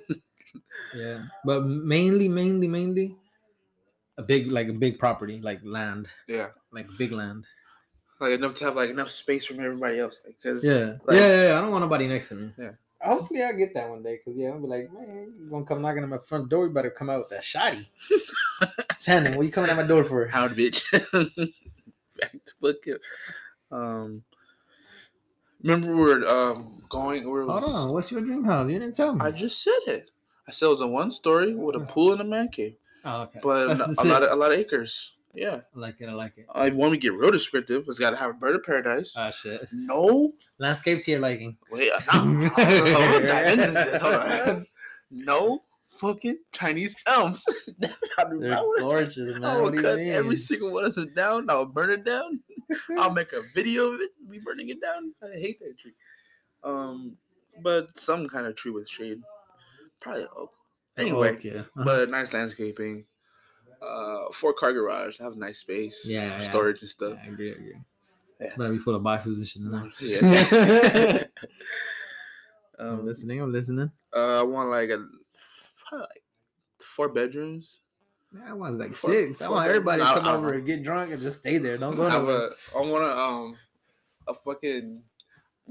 [0.96, 1.24] Yeah.
[1.46, 3.16] But mainly, mainly, mainly,
[4.18, 6.50] a big, like a big property, like land, Yeah.
[6.72, 7.46] like big land.
[8.20, 10.24] Like enough to have like enough space from everybody else.
[10.26, 10.96] Like, cause Yeah.
[11.06, 11.58] like- yeah, yeah, yeah.
[11.58, 12.52] I don't want nobody next to me.
[12.58, 12.72] Yeah.
[13.02, 14.18] Hopefully I get that one day.
[14.26, 16.74] Cause yeah, I'll be like, man, you gonna come knocking at my front door, you
[16.74, 17.86] better come out with that shotty.
[19.02, 19.36] ten.
[19.36, 20.26] What you coming at my door for?
[20.28, 20.84] Howdy, bitch.
[22.20, 22.98] Back to fucking.
[23.72, 24.24] Um,
[25.62, 27.30] remember we were um going.
[27.30, 27.94] Where it Hold on.
[27.94, 28.70] What's your dream house?
[28.70, 29.22] You didn't tell me.
[29.22, 30.12] I just said it.
[30.48, 33.24] I said it was a one story with a pool and a man cave, oh,
[33.24, 33.40] okay.
[33.44, 35.14] but That's a, a lot of a lot of acres.
[35.34, 35.60] Yeah.
[35.76, 36.10] I like it.
[36.10, 36.46] I like it.
[36.54, 37.84] I want to get real descriptive.
[37.88, 39.14] It's got to have a bird of paradise.
[39.16, 39.62] Ah, shit.
[39.72, 41.58] no, Landscape to your liking.
[41.72, 42.20] wait, no.
[42.20, 44.02] Hold on, dive into this.
[44.02, 44.68] Hold on.
[45.10, 47.46] No fucking Chinese elms.
[48.18, 49.46] I They're want gorgeous, man.
[49.46, 51.50] I will What do you cut every single one of them down.
[51.50, 52.42] I'll burn it down.
[52.98, 54.12] I'll make a video of it.
[54.28, 55.14] We burning it down.
[55.24, 55.94] I hate that tree.
[56.64, 57.18] Um,
[57.62, 59.22] but some kind of tree with shade.
[60.00, 60.52] Probably oak.
[60.98, 61.58] Anyway, Okay.
[61.60, 61.84] Uh-huh.
[61.84, 63.06] but nice landscaping.
[63.82, 65.20] Uh, four car garage.
[65.20, 66.06] Have a nice space.
[66.08, 66.50] Yeah, for yeah.
[66.50, 67.20] storage and Yeah, stuff.
[67.24, 67.52] I agree.
[67.52, 67.78] I agree.
[68.42, 68.50] Yeah.
[68.58, 69.62] Better be full of boxes and shit.
[69.64, 69.92] in there.
[70.00, 71.24] Yeah.
[72.80, 73.42] I'm um, listening.
[73.42, 73.90] I'm listening.
[74.16, 75.04] uh, I want like a
[75.88, 76.24] probably like
[76.80, 77.80] four bedrooms.
[78.46, 79.42] I want like Fuck- six.
[79.42, 81.78] I want everybody to come I- over and get drunk and just stay there.
[81.78, 82.50] Don't go I nowhere.
[82.76, 83.58] I want a um
[84.28, 85.02] a fucking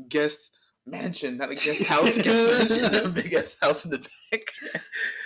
[0.09, 0.53] guest
[0.87, 2.19] mansion, not a guest house.
[2.19, 2.47] guest
[2.81, 3.99] mansion, a big ass house in the
[4.33, 4.43] back.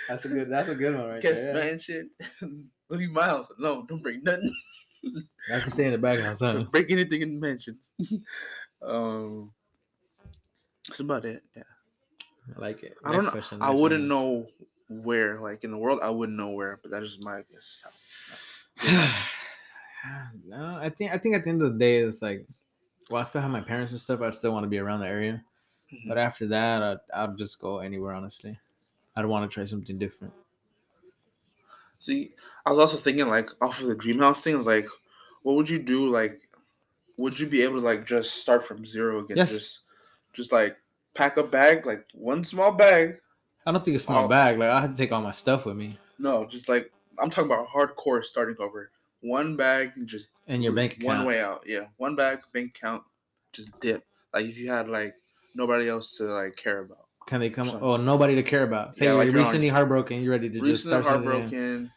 [0.09, 0.49] That's a good.
[0.51, 1.55] That's a good one right guest there.
[1.55, 1.63] Yeah.
[1.63, 2.09] mansion.
[2.89, 3.85] Leave my house alone.
[3.87, 4.51] Don't bring nothing.
[5.53, 6.39] I can stay in the back house.
[6.41, 6.53] Huh?
[6.53, 7.77] Don't break anything in the mansion.
[8.85, 9.51] um,
[10.87, 11.41] that's about it.
[11.55, 11.63] Yeah.
[12.55, 12.95] I like it.
[13.05, 13.31] I don't know.
[13.31, 13.61] question.
[13.61, 14.07] I wouldn't one.
[14.09, 14.47] know
[14.91, 17.81] where, like in the world, I wouldn't know where, but that's just my guess.
[20.47, 22.45] no, I think I think at the end of the day, it's like,
[23.09, 24.21] well, I still have my parents and stuff.
[24.21, 25.43] I'd still want to be around the area,
[25.93, 26.07] Mhm.
[26.07, 28.13] but after that, I'd, I'd just go anywhere.
[28.13, 28.57] Honestly,
[29.15, 30.33] I'd want to try something different.
[31.99, 32.31] See,
[32.65, 34.87] I was also thinking like off of the dream house thing, like,
[35.43, 36.09] what would you do?
[36.09, 36.41] Like,
[37.17, 39.37] would you be able to like just start from zero again?
[39.37, 39.51] Yes.
[39.51, 39.81] Just,
[40.33, 40.77] just like
[41.13, 43.15] pack a bag, like one small bag.
[43.65, 44.27] I don't think a small Oh.
[44.27, 44.57] bag.
[44.57, 47.51] Like I had to take all my stuff with me No, just like I'm talking
[47.51, 48.91] about hardcore starting over.
[49.21, 51.19] One bag and just and your bank account.
[51.19, 51.63] one way out.
[51.67, 53.03] Yeah, one bag, bank account,
[53.53, 54.03] just dip.
[54.33, 55.13] Like if you had like
[55.53, 57.05] nobody else to like care about.
[57.27, 57.65] Can they come?
[57.67, 57.83] Something.
[57.87, 58.95] Oh, nobody to care about.
[58.97, 60.21] Say Yeah, like you're on- recently heartbroken.
[60.23, 61.91] You're ready to just start heartbroken.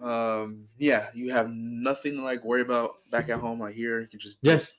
[0.00, 3.60] Um, yeah, you have nothing to like worry about back at home.
[3.60, 4.72] Like here, you can just Yes.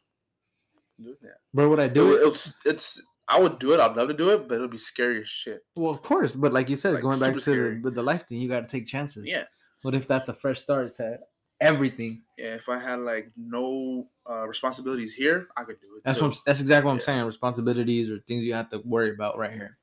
[0.97, 1.11] Yeah.
[1.53, 1.69] bro.
[1.69, 2.21] Would I do it?
[2.23, 3.01] it was, it's.
[3.33, 3.79] I would do it.
[3.79, 5.65] I'd love to do it, but it'll be scary as shit.
[5.75, 7.79] Well, of course, but like you said, Like, going back to the, scary.
[7.81, 9.25] with the life thing, you got to take chances.
[9.25, 9.45] Yeah,
[9.81, 11.19] What if that's a fresh start to
[11.61, 12.21] everything?
[12.37, 12.55] yeah.
[12.55, 16.03] If I had like no uh, responsibilities here, I could do it.
[16.05, 16.25] That's too.
[16.25, 17.25] what I'm, that's exactly what I'm saying.
[17.25, 19.77] Responsibilities or things you have to worry about right here.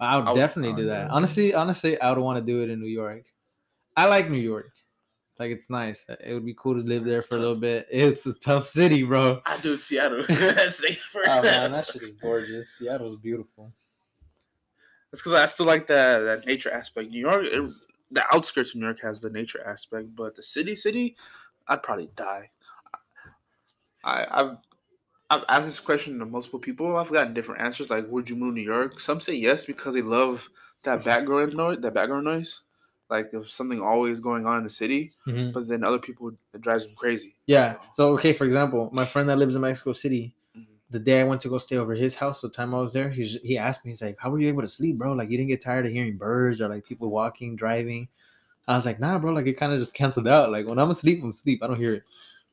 [0.00, 1.00] I would I would- definitely I do would that.
[1.04, 1.16] do it.
[1.16, 3.24] Honestly, honestly, I would want to do it in New York.
[3.96, 4.70] I like New York.
[5.38, 6.04] Like it's nice.
[6.08, 7.86] Uh, it would be cool to live there It's for a little bit.
[7.92, 9.40] It's a tough city, bro.
[9.46, 10.24] I do Seattle.
[10.28, 10.84] That's
[11.26, 12.70] Oh man, that shit is gorgeous.
[12.70, 13.72] Seattle's beautiful.
[15.12, 17.10] It's because I still like that that nature aspect.
[17.10, 17.72] New York, it,
[18.10, 21.16] the outskirts of New York has the nature aspect, but the city, city,
[21.68, 22.50] I'd probably die.
[24.04, 24.56] I, I've
[25.30, 26.96] I've asked this question to multiple people.
[26.96, 27.90] I've gotten different answers.
[27.90, 28.98] Like, would you move to New York?
[28.98, 30.48] Some say yes because they love
[30.84, 31.78] that background noise.
[31.78, 32.62] That background noise,
[33.10, 35.10] like there's something always going on in the city.
[35.26, 35.52] Mhm.
[35.52, 37.34] But then other people, it drives them crazy.
[37.46, 37.76] Yeah.
[37.94, 40.66] So okay, for example, my friend that lives in Mexico City, Mhm.
[40.90, 43.08] the day I went to go stay over his house, the time I was there,
[43.10, 45.12] he's, he asked me, he's like, "How were you able to sleep, bro?
[45.14, 48.08] Like you didn't get tired of hearing birds or like people walking, driving?"
[48.66, 49.32] I was like, "Nah, bro.
[49.32, 50.50] Like it kind of just canceled out.
[50.52, 51.62] Like when I'm asleep, I'm asleep.
[51.62, 52.02] I don't hear it."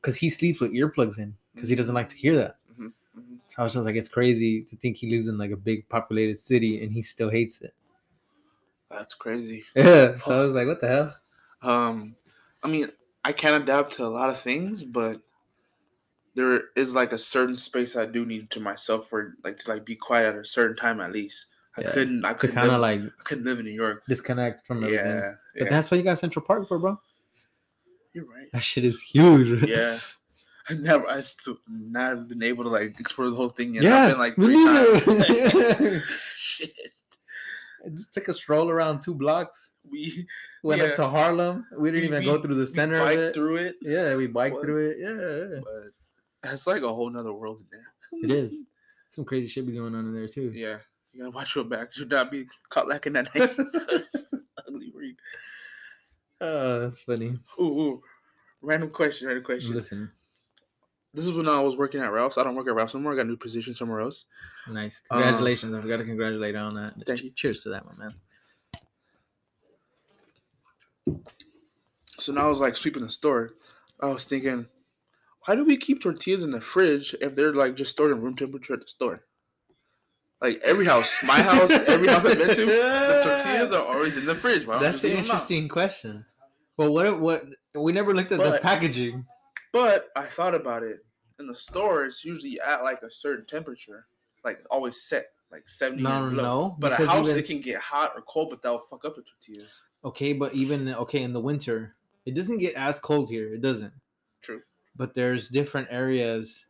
[0.00, 2.56] Because he sleeps with earplugs in, because he doesn't like to hear that.
[2.78, 3.38] Mhm, mhm.
[3.58, 6.36] I was just like, it's crazy to think he lives in like a big populated
[6.38, 7.74] city and he still hates it.
[8.90, 9.64] That's crazy.
[9.76, 10.16] Yeah.
[10.18, 11.16] So I was like, what the hell?
[11.62, 12.14] Um,
[12.62, 12.88] I mean,
[13.24, 15.20] I can adapt to a lot of things, but
[16.34, 19.84] there is like a certain space I do need to myself for like to like
[19.84, 21.46] be quiet at a certain time at least.
[21.76, 22.24] I Yeah, couldn't.
[22.24, 24.04] I couldn't kind of like I couldn't live in New York.
[24.06, 25.04] disconnect from everything.
[25.06, 25.70] Yeah, But yeah.
[25.70, 26.98] that's why you got Central Park for, bro.
[28.12, 28.48] You're right.
[28.52, 29.62] That shit is huge.
[29.68, 29.98] Yeah.
[30.68, 31.06] I never.
[31.08, 33.84] I still not been able to like explore the whole thing yet.
[33.84, 36.02] Yeah, I've been like three times.
[36.36, 36.72] Shit.
[37.94, 39.72] Just took a stroll around two blocks.
[39.88, 40.26] We
[40.62, 40.88] Went Yeah.
[40.88, 41.66] up to Harlem.
[41.78, 43.34] We didn't We- even we- go through the center of it.
[43.34, 44.64] through it, Yeah, we biked What?
[44.64, 44.96] through it.
[44.98, 45.60] Yeah,
[46.42, 47.86] but it's like a whole nother world in there.
[48.22, 48.64] it is.
[49.10, 50.50] Some crazy shit be going on in there too.
[50.52, 50.78] Yeah,
[51.12, 51.94] you gotta watch your back.
[51.94, 53.50] Should not be caught lacking that night.
[54.68, 55.16] Ugly read.
[56.40, 57.38] Oh, that's funny.
[57.60, 58.02] Ooh, ooh.
[58.60, 59.28] Random question.
[59.28, 59.74] Random question.
[59.74, 60.10] Listen,
[61.16, 62.36] This is when I was working at Ralph's.
[62.36, 63.14] I don't work at Ralph's anymore.
[63.14, 64.26] I got a new position somewhere else.
[64.70, 65.00] nice.
[65.10, 65.74] Um, Congratulations.
[65.74, 66.92] I've got to congratulate on that.
[67.06, 67.30] Thank you.
[67.34, 68.10] Cheers to that one, man.
[72.18, 73.54] So now I was like sweeping the store.
[74.00, 74.66] I was thinking,
[75.46, 78.36] why do we keep tortillas in the fridge if they're like just stored in room
[78.36, 79.22] temperature at the store?
[80.42, 84.26] Like every house, my house, every house I've been to, the tortillas are always in
[84.26, 84.66] the fridge.
[84.66, 85.24] Why That's an leave 'em out?
[85.28, 86.26] interesting question.
[86.76, 89.24] Well, what what we never looked at the But- packaging.
[89.72, 91.04] But I thought about it.
[91.38, 94.06] In the store, it's usually at like a certain temperature,
[94.44, 96.02] like always set, like seventy.
[96.02, 98.80] No, no, no, But a house, even- it can get hot or cold, but that'll
[98.80, 99.82] fuck up the tortillas.
[100.04, 103.52] Okay, but even okay in the winter, it doesn't get as cold here.
[103.52, 103.92] It doesn't.
[104.40, 104.62] True.
[104.96, 106.64] But there's different areas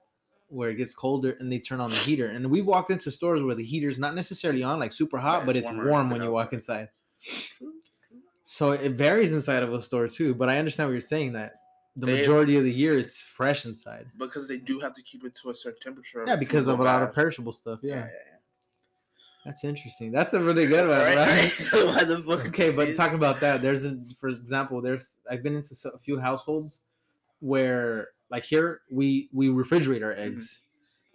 [0.48, 2.26] where it gets colder and they turn on the heater.
[2.26, 5.46] And we walked into stores where the heater's not necessarily on, like super hot, Yeah,
[5.46, 6.88] but it's it's warm when you walk inside.
[8.44, 10.34] So it varies inside of a store too.
[10.34, 11.60] But I understand what you're saying that
[11.96, 14.06] the They- majority of the year it's fresh inside.
[14.18, 16.24] Because they do have to keep it to a certain temperature.
[16.26, 17.80] Yeah, because of a lot of perishable stuff.
[17.82, 18.38] Yeah, Yeah, yeah, yeah.
[19.46, 20.12] that's interesting.
[20.12, 21.72] That's a really good one, Right, right?
[21.72, 21.86] right.
[21.86, 25.56] Why the fuck okay, but talking about that, there's a for example, there's I've been
[25.56, 26.80] into a few households
[27.40, 30.60] where like here we we refrigerate our eggs,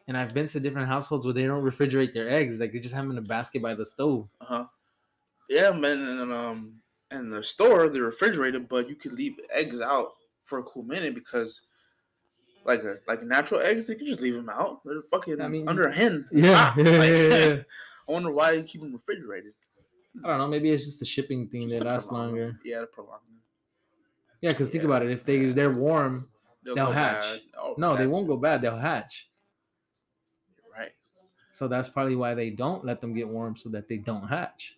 [0.08, 2.96] and I've been to different households where they don't refrigerate their eggs, like they just
[2.96, 4.28] have them in a basket by the stove.
[4.40, 4.66] Uh-huh.
[5.50, 10.14] Yeah, man, and um, in the store they're refrigerated, but you can leave eggs out
[10.52, 11.62] for a cool minute because,
[12.66, 14.82] like a like natural eggs, you can just leave them out.
[14.84, 16.28] They're fucking I mean- under a hen.
[16.32, 17.56] Yeah, Ah, yeah, like, yeah, yeah.
[18.08, 19.54] I wonder why you keep them refrigerated.
[20.26, 21.64] I don't know, maybe it's just the shipping thing.
[21.70, 22.18] Just They to last them.
[22.18, 22.60] longer.
[22.66, 23.40] Yeah, to prolong them.
[24.42, 26.28] Yeah, because think about it, if they they're warm,
[26.64, 27.40] They'll, They'll hatch.
[27.58, 28.62] Oh, no, they won't go bad.
[28.62, 29.30] They'll hatch.
[30.78, 30.92] Right.
[31.52, 34.76] So that's probably why they don't let them get warm so that they don't hatch.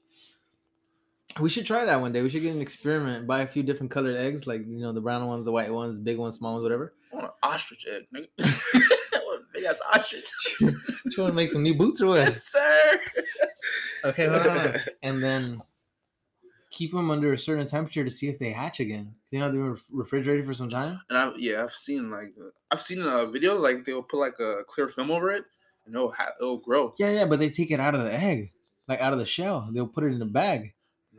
[1.39, 2.21] We should try that one day.
[2.21, 5.01] We should get an experiment, buy a few different colored eggs, like you know, the
[5.01, 6.93] brown ones, the white ones, big ones, small ones, whatever.
[7.11, 8.27] I want an ostrich egg, nigga.
[8.39, 10.31] I want a big ass ostrich.
[10.59, 12.27] Just want to make some new boots or what?
[12.27, 12.99] yes, sir.
[14.05, 14.73] Okay, hold on.
[15.01, 15.61] And then
[16.71, 19.13] keep them under a certain temperature to see if they hatch again.
[19.31, 20.99] You know, they were refrigerated for some time.
[21.09, 22.33] And I yeah, I've seen like
[22.71, 25.45] I've seen a video like they'll put like a clear film over it
[25.85, 26.93] and it'll ha- it'll grow.
[26.97, 28.51] Yeah, yeah, but they take it out of the egg,
[28.87, 29.69] like out of the shell.
[29.71, 30.73] They'll put it in a bag.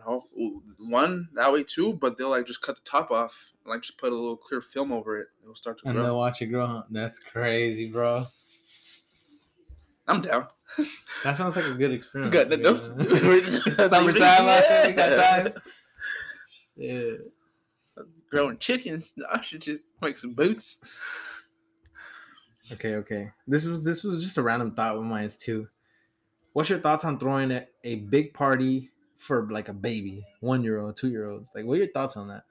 [0.06, 3.70] No, ooh, one that way too, but they'll like just cut the top off and
[3.70, 5.28] like just put a little clear film over it.
[5.42, 6.04] It'll start to And grow.
[6.04, 6.82] they'll watch it grow.
[6.90, 8.26] That's crazy, bro.
[10.06, 10.48] I'm down.
[11.22, 12.32] That sounds like a good experiment.
[12.32, 12.50] Good.
[12.50, 12.56] Yeah.
[12.66, 12.74] No,
[13.88, 14.86] Summertime, yeah.
[14.88, 15.62] we got time.
[16.76, 17.10] Yeah.
[18.30, 19.14] Growing chickens.
[19.32, 20.78] I should just make some boots.
[22.72, 23.30] Okay, okay.
[23.46, 25.68] This was this was just a random thought of mine too.
[26.52, 30.78] What's your thoughts on throwing a, a big party for like a baby, one year
[30.80, 31.50] old, two year olds?
[31.54, 32.44] Like, what are your thoughts on that?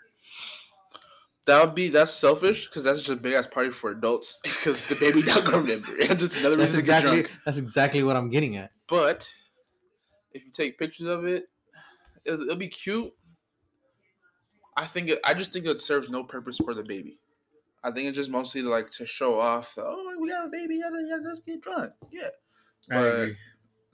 [1.46, 4.78] That would be that's selfish because that's just a big ass party for adults because
[4.88, 5.88] the baby not gonna remember.
[6.00, 7.40] It's just another That's reason to get exactly drunk.
[7.46, 8.72] that's exactly what I'm getting at.
[8.88, 9.30] But
[10.32, 11.46] if you take pictures of it,
[12.26, 13.14] it'll, it'll be cute.
[14.78, 17.20] I think it, I just think it serves no purpose for the baby.
[17.84, 19.74] I think it's just mostly like to show off.
[19.78, 20.78] Oh, we got a baby.
[20.78, 21.92] Yeah, yeah, let's get drunk.
[22.12, 22.30] Yeah,
[22.90, 23.38] I But agree.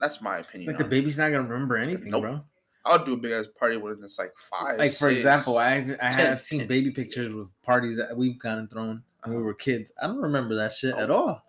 [0.00, 0.68] that's my opinion.
[0.68, 0.90] Like the on it.
[0.90, 2.22] baby's not gonna remember anything, Nope.
[2.22, 2.44] bro.
[2.84, 4.78] I'll do a big ass party when it's like five.
[4.78, 5.16] Like for six.
[5.18, 6.68] example, I I ten, have seen ten.
[6.68, 9.92] baby pictures with parties that we've gotten thrown when we were kids.
[10.02, 11.14] I don't remember that shit at Oh.
[11.14, 11.42] all.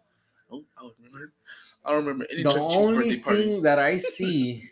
[0.52, 1.32] oh, I don't remember.
[1.86, 2.54] I don't remember any the.
[2.60, 3.62] Only thing parties.
[3.64, 4.70] that I see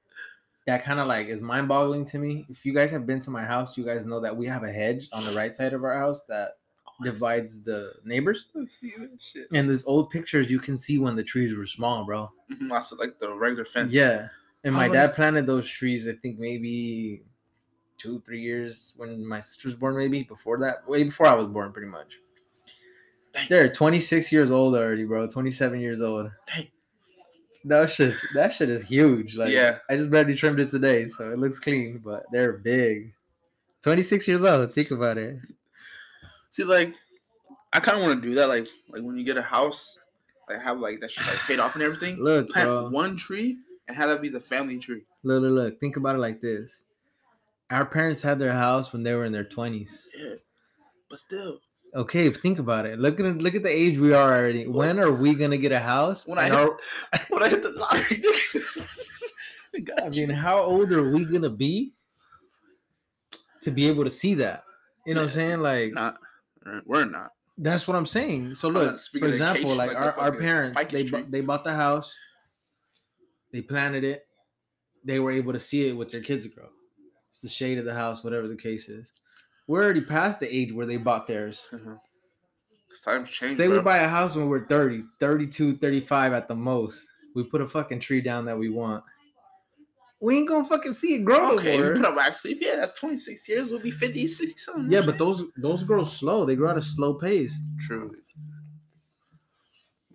[0.66, 2.44] that kind of like is mind boggling to me.
[2.50, 4.72] If you guys have been to my house, you guys know that we have a
[4.72, 6.52] hedge on the right side of our house that
[6.98, 8.46] Oh, divides the neighbors.
[8.70, 9.48] see that shit.
[9.52, 12.30] And there's old pictures you can see when the trees were small, bro.
[12.50, 13.92] Mhm, I said like the regular fence.
[13.92, 14.28] Yeah.
[14.66, 17.22] And my was dad like- planted those trees, I think maybe
[17.98, 20.86] two, three years when my sister was born, maybe before that.
[20.88, 22.18] Way before I was born, pretty much.
[23.32, 23.46] Dang.
[23.48, 25.26] They're 26 years old already, bro.
[25.28, 26.30] 27 years old.
[26.46, 26.68] Dang.
[27.64, 29.36] That shit, that shit is huge.
[29.36, 29.78] Like, Yeah.
[29.88, 33.12] I just barely trimmed it today, so it looks clean, but they're big.
[33.82, 34.72] 26 years old.
[34.74, 35.38] Think about it.
[36.50, 36.94] See, like,
[37.72, 38.48] I kind of want to do that.
[38.48, 39.98] Like, like when you get a house,
[40.48, 42.16] like have like that shit like paid off and everything.
[42.22, 42.88] Look, Plant bro.
[42.90, 45.02] one tree and have that be the family tree.
[45.22, 45.80] Look, look, look.
[45.80, 46.84] Think about it like this.
[47.70, 49.88] Our parents had their house when they were in their 20s.
[50.18, 50.34] Yeah,
[51.08, 51.60] but still,
[51.94, 52.98] Okay, think about it.
[52.98, 54.66] Look at look at the age we are already.
[54.66, 56.26] When are we gonna get a house?
[56.26, 56.78] when I hit, are-
[57.30, 58.22] when I hit the lottery,
[60.02, 61.92] I mean, how old are we gonna be
[63.62, 64.64] to be able to see that?
[65.06, 65.60] You know what I'm saying?
[65.60, 66.18] Like not.
[66.84, 67.30] We're not.
[67.56, 68.56] that's what I'm saying.
[68.56, 72.12] So look, for example, like, like our, our parents, they bu- they bought the house,
[73.52, 74.26] they planted it,
[75.04, 76.68] they were able to see it with their kids grow.
[77.30, 79.12] It's the shade of the house, whatever the case is.
[79.66, 81.66] We're already past the age where they bought theirs.
[81.70, 83.56] 'Cause times change.
[83.56, 83.78] Say bro.
[83.78, 87.08] we buy a house when we're 30, 32, 35 at the most.
[87.34, 89.04] We put a fucking tree down that we want.
[90.20, 92.56] We ain't gonna fucking see it grow Okay, we put up actually.
[92.58, 93.68] Yeah, that's 26 years.
[93.68, 94.90] We'll be 50, 60 something.
[94.90, 96.46] Yeah, but those those grow slow.
[96.46, 97.60] They grow at a slow pace.
[97.78, 98.16] True.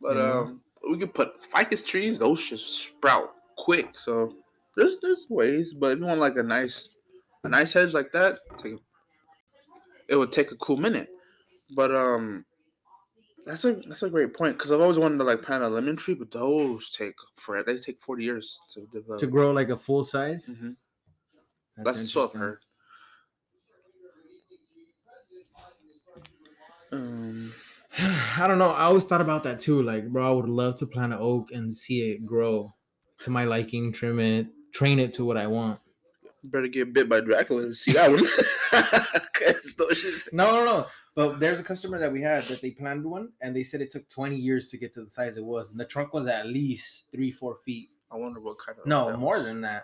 [0.01, 0.39] But know?
[0.39, 0.60] um,
[0.91, 2.19] we could put ficus trees.
[2.19, 3.97] Those just sprout quick.
[3.97, 4.35] So
[4.75, 5.73] there's there's ways.
[5.73, 6.95] But if you want like a nice
[7.43, 8.75] a nice hedge like that, take
[10.07, 11.09] it would take a cool minute.
[11.75, 12.45] But um,
[13.45, 15.95] that's a that's a great point because I've always wanted to like plant a lemon
[15.95, 19.19] tree, but those take for they take forty years to develop.
[19.19, 20.47] To grow like a full size.
[20.47, 20.75] Mhm.
[21.77, 22.59] That's, that's what I've heard.
[26.91, 27.53] Um,
[28.37, 28.71] I don't know.
[28.71, 29.81] I always thought about that too.
[29.83, 32.73] Like, bro, I would love to plant an oak and see it grow
[33.19, 35.79] to my liking, trim it, train it to what I want.
[36.43, 38.23] better get bit by Dracula to see that one.
[40.33, 40.85] No, no, no.
[41.15, 43.89] But there's a customer that we had that they planted one, and they said it
[43.89, 46.47] took 20 years to get to the size it was, and the trunk was at
[46.47, 47.89] least three, four feet.
[48.11, 49.45] I wonder what kind of No, more was.
[49.45, 49.83] than that.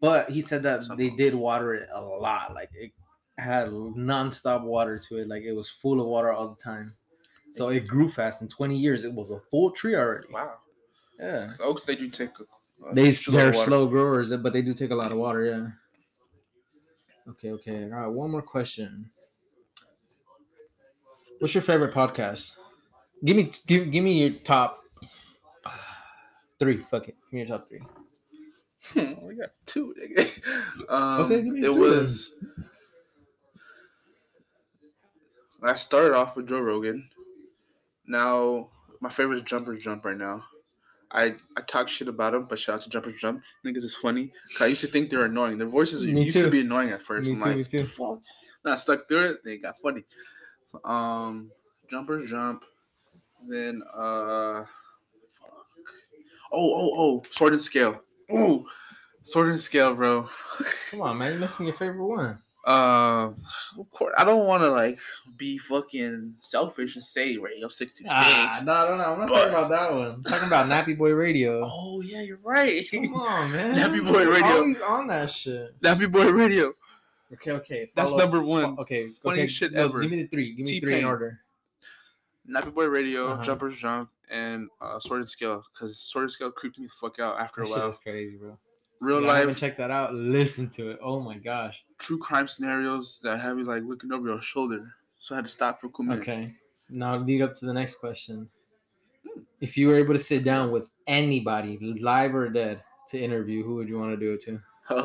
[0.00, 2.54] But he said that they did water it a lot.
[2.54, 2.92] Like it
[3.38, 5.28] had nonstop water to it.
[5.28, 6.94] Like it was full of water all the time.
[7.50, 8.42] So it grew fast.
[8.42, 10.26] In 20 years, it was a full tree already.
[10.30, 10.54] Wow.
[11.18, 11.48] Yeah.
[11.62, 14.94] oaks they do take a, a They they're slow growers, but they do take a
[14.94, 15.44] lot of water.
[15.44, 17.30] Yeah.
[17.30, 17.52] Okay.
[17.52, 17.84] Okay.
[17.84, 18.06] All right.
[18.06, 19.10] One more question.
[21.38, 22.52] What's your favorite podcast?
[23.24, 24.84] Give me give, give me your top
[26.58, 26.82] three.
[26.90, 27.16] Fuck it.
[27.30, 27.80] Give me your top three.
[29.22, 29.94] we got two.
[29.98, 30.40] Nigga.
[30.88, 32.68] Um, Okay, give me it two then.
[35.62, 37.08] I started off with Joe Rogan.
[38.06, 38.68] Now
[39.00, 40.44] my favorite is Jumpers Jump right now.
[41.10, 43.42] I I talk shit about him, but shout out to Jumpers Jump.
[43.64, 44.32] Niggas is funny.
[44.60, 45.58] I used to think they're annoying.
[45.58, 46.44] Their voices Me used too.
[46.44, 47.28] to be annoying at first.
[47.28, 47.86] Me I'm too, like, me too.
[47.86, 48.20] fuck.
[48.64, 49.44] Then I stuck through it.
[49.44, 50.04] They got funny.
[50.84, 51.50] Um,
[51.90, 52.64] Jumpers Jump.
[53.48, 54.66] Then uh, oh
[56.52, 58.02] oh oh, Sword and Scale.
[58.30, 58.66] Oh,
[59.22, 60.28] Sword and Scale, bro.
[60.90, 61.32] Come on, man.
[61.32, 62.42] You're missing your favorite one.
[62.66, 63.30] Uh,
[63.78, 64.98] of course, I don't want to like
[65.36, 68.64] be fucking selfish and say Radio Six Two Ah, Six.
[68.64, 69.04] no, no, no.
[69.12, 70.10] I'm not But- talking about that one.
[70.10, 71.60] I'm talking about Nappy Boy Radio.
[71.72, 72.82] Oh yeah, you're right.
[72.92, 73.74] Come on, man.
[73.74, 74.46] Nappy Boy Radio.
[74.46, 75.80] Always on that shit.
[75.82, 76.72] Nappy Boy Radio.
[77.32, 77.90] Okay, okay.
[77.96, 78.78] That's number one.
[78.78, 79.46] Okay, Funniest okay.
[79.48, 80.00] shit no, ever.
[80.00, 80.52] Give me the three.
[80.54, 81.40] Give me three in order.
[82.48, 83.42] Nappy Boy Radio, Uh-huh.
[83.42, 85.64] Jumpers Jump, and uh, Sword and Scale.
[85.72, 87.88] Because Sword and Scale creeped me the fuck out after That a while.
[87.88, 88.56] is crazy, bro.
[89.00, 90.14] Real Yeah, I haven't life, checked that out.
[90.14, 90.98] Listen to it.
[91.02, 91.84] Oh my gosh.
[91.98, 94.94] true crime scenarios that have you like looking over your shoulder.
[95.26, 96.20] So I had to stop for a cool minute.
[96.22, 96.54] Okay.
[96.88, 98.48] Now lead up to the next question.
[99.60, 103.74] If you were able to sit down with anybody, live or dead, to interview, who
[103.74, 104.52] would you want to do it to?
[104.90, 104.96] you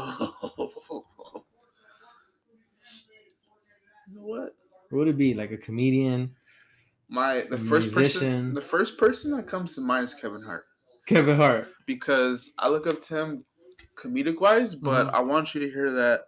[4.13, 4.55] know what?
[4.91, 5.33] Who would it be?
[5.33, 6.35] Like a comedian,
[7.09, 8.19] My the first musician.
[8.29, 10.67] person the first person that comes to mind is Kevin Hart.
[11.07, 11.69] Kevin Hart.
[11.87, 13.43] because I look up to him
[13.97, 15.13] comedic wise, but Mhm.
[15.15, 16.25] I want you to hear that,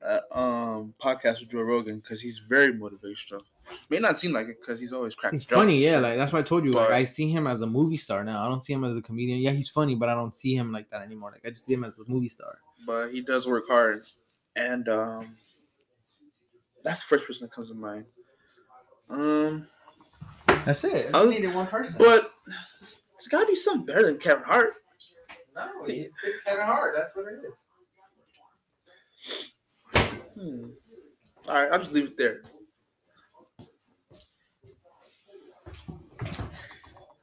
[0.00, 3.42] that um podcast with Joe Rogan because he's very motivational.
[3.90, 5.38] May not seem like it because he's always cracking.
[5.38, 5.98] He's funny, yeah.
[5.98, 6.72] Like that's why I told you.
[6.72, 8.42] Like I see him as a movie star now.
[8.44, 9.38] I don't see him as a comedian.
[9.40, 11.32] Yeah, he's funny, but I don't see him like that anymore.
[11.32, 12.58] Like I just see him as a movie star.
[12.86, 14.00] but he does work hard,
[14.56, 15.36] and um,
[16.82, 18.06] that's the first person that comes to mind.
[19.10, 19.66] Um,
[20.64, 21.10] That's it.
[21.14, 21.96] I needed one person.
[21.98, 22.32] but
[23.14, 24.74] it's got to be something better than Kevin Hart.
[25.56, 26.10] no, it's
[26.46, 26.94] Kevin Hart.
[26.96, 27.58] That's what it is.
[30.38, 30.66] Hmm.
[31.48, 32.42] All right, I'll just leave it there.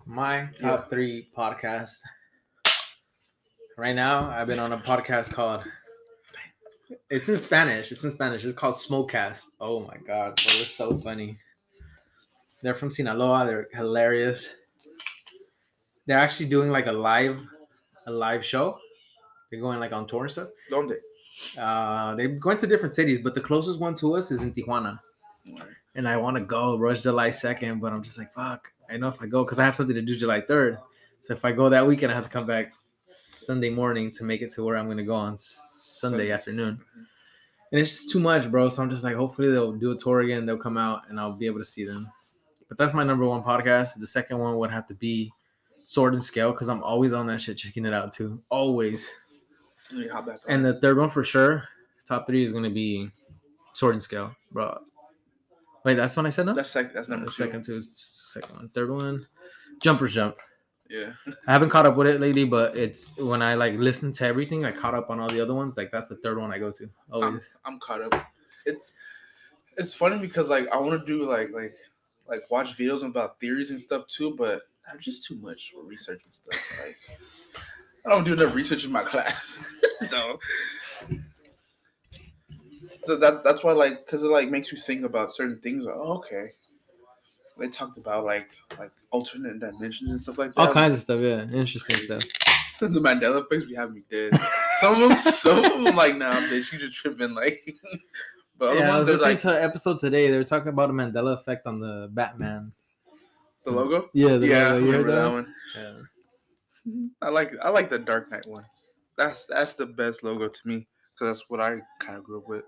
[0.05, 2.01] My top three podcasts.
[3.77, 5.63] Right now, I've been on a podcast called.
[7.09, 7.91] It's in Spanish.
[7.91, 8.43] It's in Spanish.
[8.43, 9.45] It's called Smokecast.
[9.61, 11.37] Oh my god, bro, they're so funny.
[12.61, 13.45] They're from Sinaloa.
[13.45, 14.55] They're hilarious.
[16.05, 17.39] They're actually doing like a live,
[18.07, 18.77] a live show.
[19.49, 20.49] They're going like on tour and stuff.
[20.69, 20.93] Donde?
[21.57, 24.99] Uh, they're going to different cities, but the closest one to us is in Tijuana.
[25.95, 28.71] And I want to go, rush July 2nd, but I'm just like, fuck.
[28.89, 30.77] I know if I go, because I have something to do July 3rd.
[31.21, 32.73] So if I go that weekend, I have to come back
[33.05, 36.31] Sunday morning to make it to where I'm going to go on Sunday Sunday.
[36.31, 36.79] afternoon.
[37.71, 38.69] And it's just too much, bro.
[38.69, 40.45] So I'm just like, hopefully they'll do a tour again.
[40.45, 42.09] They'll come out and I'll be able to see them.
[42.67, 43.99] But that's my number one podcast.
[43.99, 45.31] The second one would have to be
[45.77, 48.41] Sword and Scale, because I'm always on that shit, checking it out too.
[48.49, 49.09] Always.
[50.47, 51.63] And the third one for sure,
[52.07, 53.09] top three is gonna be
[53.73, 54.79] Sword and Scale, bro.
[55.83, 56.53] Wait, that's when I said no.
[56.53, 57.43] that's sec- that's number the two.
[57.43, 59.27] second two, is second one, third one,
[59.79, 60.35] Jumpers Jump.
[60.89, 61.11] Yeah.
[61.47, 64.65] I haven't caught up with it lately, but it's when I like listen to everything,
[64.65, 65.77] I caught up on all the other ones.
[65.77, 67.49] Like that's the third one I go to I'm, always.
[67.65, 68.25] I'm caught up.
[68.65, 68.93] It's
[69.77, 71.75] it's funny because like I want to do like like
[72.27, 74.61] like watch videos about theories and stuff too, but
[74.91, 76.59] I'm just too much for research stuff.
[76.85, 77.19] Like
[78.05, 79.65] I don't do enough research in my class,
[80.07, 80.39] so
[83.05, 85.85] so that that's why like because it like makes you think about certain things.
[85.85, 86.49] Like, oh, okay,
[87.57, 90.61] they talked about like like alternate dimensions and stuff like that.
[90.61, 91.19] all kinds of stuff.
[91.21, 92.23] Yeah, interesting stuff.
[92.79, 94.33] the Mandela effects we have me dead.
[94.79, 97.33] Some of them, some of them, like, nah, bitch, you just tripping.
[97.33, 97.75] Like,
[98.57, 100.29] But other Yeah, I was ones, listening like to an episode today.
[100.31, 102.71] They were talking about a Mandela effect on the Batman.
[103.65, 104.09] the logo.
[104.13, 104.85] Yeah, the yeah, logo.
[104.85, 105.31] You heard remember that that?
[105.31, 105.53] one.
[105.77, 106.05] Yeah.
[107.21, 108.65] I like I like the Dark Knight one.
[109.17, 112.47] That's that's the best logo to me because that's what I kind of grew up
[112.47, 112.63] with.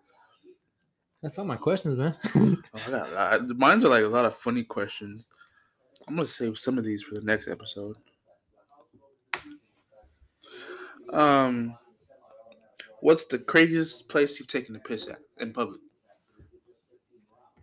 [1.21, 2.15] That's all my questions, man.
[2.73, 3.57] Oh, I got a lot.
[3.57, 5.27] Mine's are like a lot of funny questions.
[6.07, 7.95] I'm gonna save some of these for the next episode.
[11.11, 11.77] Um,
[13.01, 15.79] what's the craziest place you've taken a piss at in public?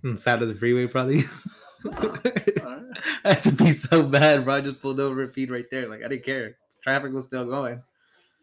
[0.02, 1.24] Inside of the freeway, probably.
[1.86, 2.48] Alright.
[3.24, 4.54] I had to be so bad, bro.
[4.54, 5.88] I just pulled over and peed right there.
[5.88, 6.56] Like I didn't care.
[6.82, 7.82] Traffic was still going.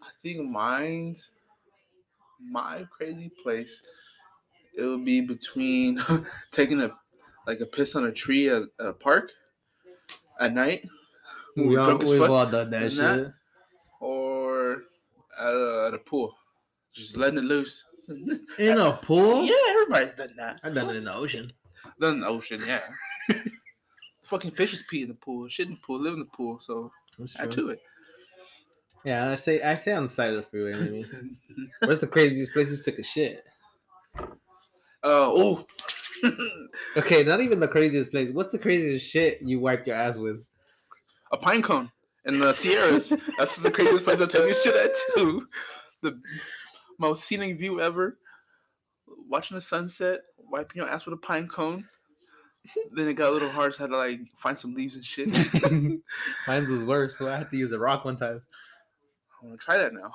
[0.01, 1.31] I think mine's
[2.39, 3.81] my crazy place.
[4.77, 6.01] It would be between
[6.51, 6.91] taking a
[7.47, 9.31] like a piss on a tree at, at a park
[10.39, 10.87] at night,
[11.55, 13.01] We all, drunk as we've fuck, all done that shit.
[13.01, 13.33] that-
[13.99, 14.83] or
[15.39, 16.35] at a, at a pool,
[16.93, 17.83] just letting it loose.
[18.57, 19.43] In a pool?
[19.45, 20.59] Yeah, everybody's done that.
[20.63, 21.51] I've done it in the ocean.
[21.99, 22.81] Done in the ocean, yeah.
[24.23, 26.91] Fucking fishes pee in the pool, shit in the pool, live in the pool, so
[27.39, 27.65] add true.
[27.65, 27.79] to it.
[29.03, 31.05] Yeah, I say I say on the side of the freeway, maybe.
[31.85, 33.43] What's the craziest place you took a shit?
[35.03, 35.65] Uh, oh,
[36.97, 38.31] Okay, not even the craziest place.
[38.31, 40.45] What's the craziest shit you wiped your ass with?
[41.31, 41.91] a pine cone
[42.25, 43.13] in the Sierras.
[43.37, 45.47] That's the craziest place I've taken shit at too.
[46.01, 46.19] The
[46.99, 48.17] most scenic view ever.
[49.29, 51.87] Watching the sunset, wiping your ass with a pine cone.
[52.93, 55.05] Then it got a little hard, so I had to like find some leaves and
[55.05, 55.29] shit.
[56.47, 57.13] Mine's was worse.
[57.17, 58.41] So I had to use a rock one time.
[59.41, 60.13] I want to try that now.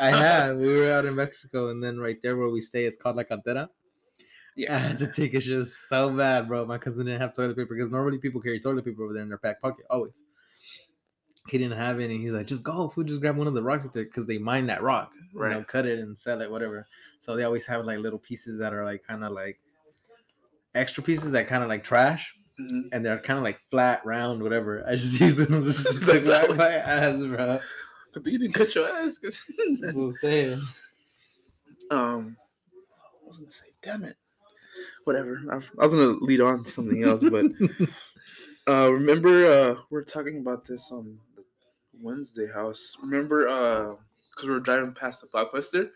[0.00, 0.56] I have.
[0.56, 3.24] We were out in Mexico, and then right there where we stay, it's called La
[3.24, 3.68] Cantera.
[4.54, 4.74] Yeah.
[4.74, 6.64] I had to take a shit so bad, bro.
[6.64, 9.28] My cousin didn't have toilet paper because normally people carry toilet paper over there in
[9.28, 10.20] their back pocket, always.
[11.48, 12.18] He didn't have any.
[12.18, 14.66] He's like, just go, food, just grab one of the rocks there because they mine
[14.66, 15.12] that rock.
[15.32, 15.48] Right.
[15.48, 15.54] Right.
[15.54, 16.86] They'll cut it and sell it, whatever.
[17.20, 19.60] So they always have like little pieces that are like kind of like
[20.74, 22.88] extra pieces that kind of like trash, Mhm.
[22.92, 24.84] and they're kind of like flat, round, whatever.
[24.86, 27.60] I just use them to just That's to wipe how- my ass, bro.
[28.14, 29.18] But you didn't cut your ass.
[29.18, 29.42] 'cause-
[29.80, 30.62] That's what I'm saying.
[31.90, 32.36] um,
[32.74, 34.16] I was gonna say, damn it.
[35.04, 35.40] Whatever.
[35.50, 37.46] I was, gonna lead on to something else, but
[38.68, 41.42] uh, remember uh, we are talking about this on the
[42.00, 42.96] Wednesday house.
[43.02, 43.94] Remember uh,
[44.30, 45.90] because we were driving past the Blockbuster.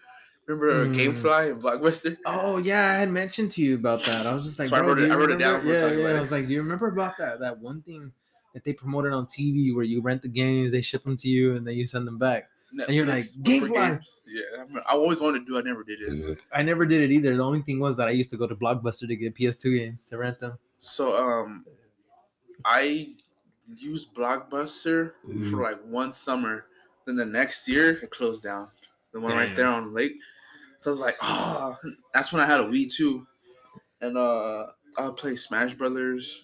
[0.47, 0.95] Remember uh, Mm.
[0.95, 2.17] GameFly and Blockbuster?
[2.27, 4.27] Oh yeah, I had mentioned to you about that.
[4.27, 5.67] I was just like, So I bro, wrote it- you I wrote it down.
[5.67, 5.87] Yeah, yeah.
[6.09, 8.11] about I was like, do you remember about that that one thing
[8.55, 11.55] that they promoted on TV where you rent the games, they ship them to you,
[11.57, 12.51] and then you send them back?
[12.73, 14.11] And you're like, Netflix, but for GameFly.
[14.27, 15.59] Yeah, I, remember- I always wanted to do.
[15.59, 16.39] I never did it.
[16.53, 17.37] I never did it either.
[17.37, 20.07] The only thing was that I used to go to Blockbuster to get PS2 games
[20.07, 20.59] to rent them.
[20.79, 21.65] So um,
[22.65, 23.15] I
[23.77, 25.13] used Blockbuster
[25.51, 26.65] for like one summer.
[27.07, 28.69] Then the next year it closed down.
[29.13, 30.15] The one right there on lake.
[30.83, 31.77] So I was like, oh,
[32.13, 33.25] that's when I had a Wii too,
[34.01, 34.67] and uh,
[34.99, 36.43] I would play Smash Brothers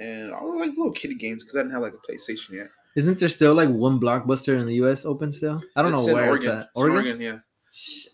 [0.00, 2.68] and all the, like little kiddie games because I didn't have like a PlayStation yet.
[2.94, 5.04] Isn't there still like one Blockbuster in the U.S.
[5.04, 5.60] open still?
[5.74, 6.36] I don't It's know where Oregon.
[6.36, 6.68] it's at.
[6.76, 7.38] It's in Oregon, yeah.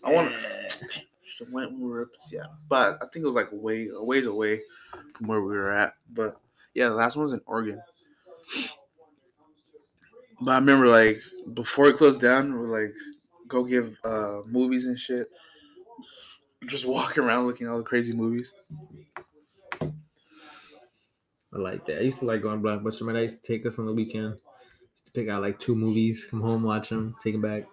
[0.03, 0.83] I Shit.
[1.25, 2.45] Should have went when we were up, yeah.
[2.67, 4.61] But I think it was like way a ways away
[5.13, 5.93] from where we were at.
[6.11, 6.35] But
[6.73, 7.79] yeah, the last one was in Oregon.
[10.41, 11.17] But I remember like
[11.53, 12.91] before it closed down, we were like
[13.47, 15.27] go give uh movies and shit.
[16.67, 18.53] Just walking around looking at all the crazy movies.
[19.81, 21.99] I like that.
[21.99, 23.01] I used to like going Blockbuster.
[23.01, 24.37] My dad used to take us on the weekend.
[24.93, 27.63] Used to pick out like two movies, come home, watch them, take them back.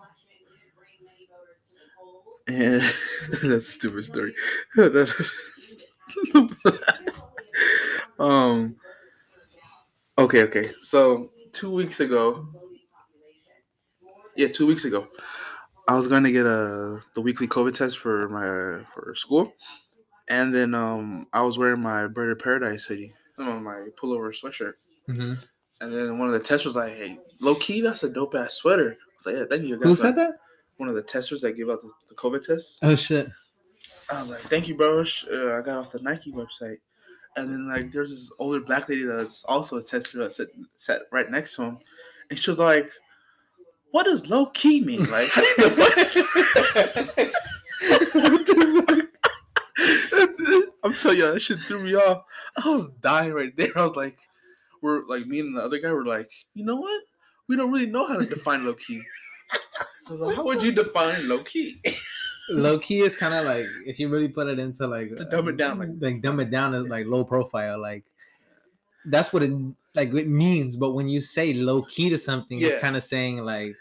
[2.48, 2.80] And
[3.30, 4.34] that's a stupid story.
[8.18, 8.76] um
[10.18, 10.72] Okay, okay.
[10.80, 12.48] So two weeks ago
[14.36, 15.08] Yeah, two weeks ago.
[15.88, 19.52] I was gonna get a the weekly COVID test for my for school.
[20.28, 23.12] And then um I was wearing my Bird of Paradise hoodie.
[23.38, 24.74] No, my pullover sweatshirt.
[25.08, 25.34] Mm-hmm.
[25.80, 28.54] And then one of the testers was like, "Hey, low key, that's a dope ass
[28.54, 30.34] sweater." I was like, "Yeah, thank you." Who said that?
[30.78, 32.78] One of the testers that give out the, the COVID tests.
[32.82, 33.30] Oh shit.
[34.10, 36.78] I was like, "Thank you, bro." Uh, I got off the Nike website,
[37.36, 41.02] and then like there's this older black lady that's also a tester that sat, sat
[41.12, 41.78] right next to him,
[42.30, 42.90] and she was like,
[43.96, 45.04] "What does low key mean?
[45.10, 45.88] Like, how do you define?"
[48.22, 49.06] What the fuck?
[50.84, 52.24] I'm telling you, that shit threw me off.
[52.62, 53.72] I was dying right there.
[53.76, 54.18] I was like,
[54.82, 57.00] "We're like me and the other guy were like, you know what?
[57.48, 59.00] We don't really know how to define low key."
[60.06, 61.82] I was like, "How would you define low key?"
[62.50, 65.48] Low key is kind of like if you really put it into like To dumb
[65.48, 67.80] it down, like- like dumb it down is like low profile.
[67.80, 68.04] Like
[69.06, 69.52] that's what it
[69.94, 70.76] like it means.
[70.76, 72.68] But when you say low key to something, Yeah.
[72.68, 73.74] it's kind of saying like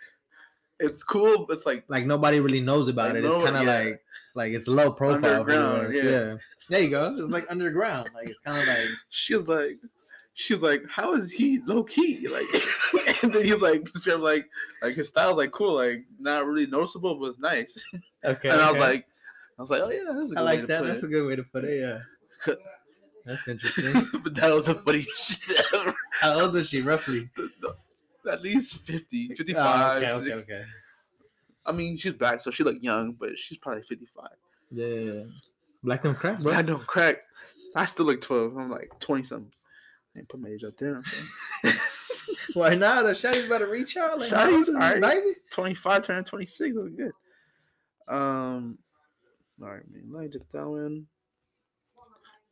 [0.79, 1.45] it's cool.
[1.49, 3.25] It's like Like nobody really knows about Like, it.
[3.25, 3.79] It's no- kind of yeah.
[3.79, 4.01] like
[4.35, 5.41] like it's low profile.
[5.41, 5.95] Underground, much.
[6.03, 6.35] yeah.
[6.69, 7.15] There you go.
[7.17, 8.09] It's like underground.
[8.13, 9.77] Like it's kind of like she was like,
[10.33, 12.27] she was like, how is he low key?
[12.27, 12.43] Like,
[13.23, 14.45] and then he was like, described like,
[14.81, 17.81] like his style's like cool, like not really noticeable, but it's nice.
[18.25, 18.49] okay.
[18.49, 18.85] and I was okay.
[18.85, 19.05] like,
[19.57, 20.83] I was like, oh yeah, that's a good I like that.
[20.83, 21.05] That's it.
[21.05, 21.79] a good way to put it.
[21.79, 22.53] Yeah.
[23.25, 24.19] That's interesting.
[24.23, 25.93] but that was the funniest shit ever.
[26.11, 27.29] How old is she roughly?
[28.29, 30.03] At least 50, Oh, 55.
[30.03, 30.53] okay, okay, 60.
[30.53, 30.63] okay.
[31.65, 34.27] I mean, she's black, so she looked young, but she's probably 55.
[34.71, 35.23] Yeah, yeah, yeah.
[35.83, 36.53] Black don't crack, bro.
[36.53, 37.17] I don't crack.
[37.75, 38.55] I still look 12.
[38.57, 39.51] I'm like 20 something.
[40.15, 41.01] I ain't put my age up there.
[42.53, 43.03] Why not?
[43.03, 44.19] The shawty's about to reach out.
[44.19, 45.01] Like, Shawty's old is this alright.
[45.01, 45.33] baby?
[45.51, 47.11] 25 turning 26 was good.
[48.07, 48.77] Um,
[49.61, 50.03] all right, man.
[50.11, 51.05] Let me get that one.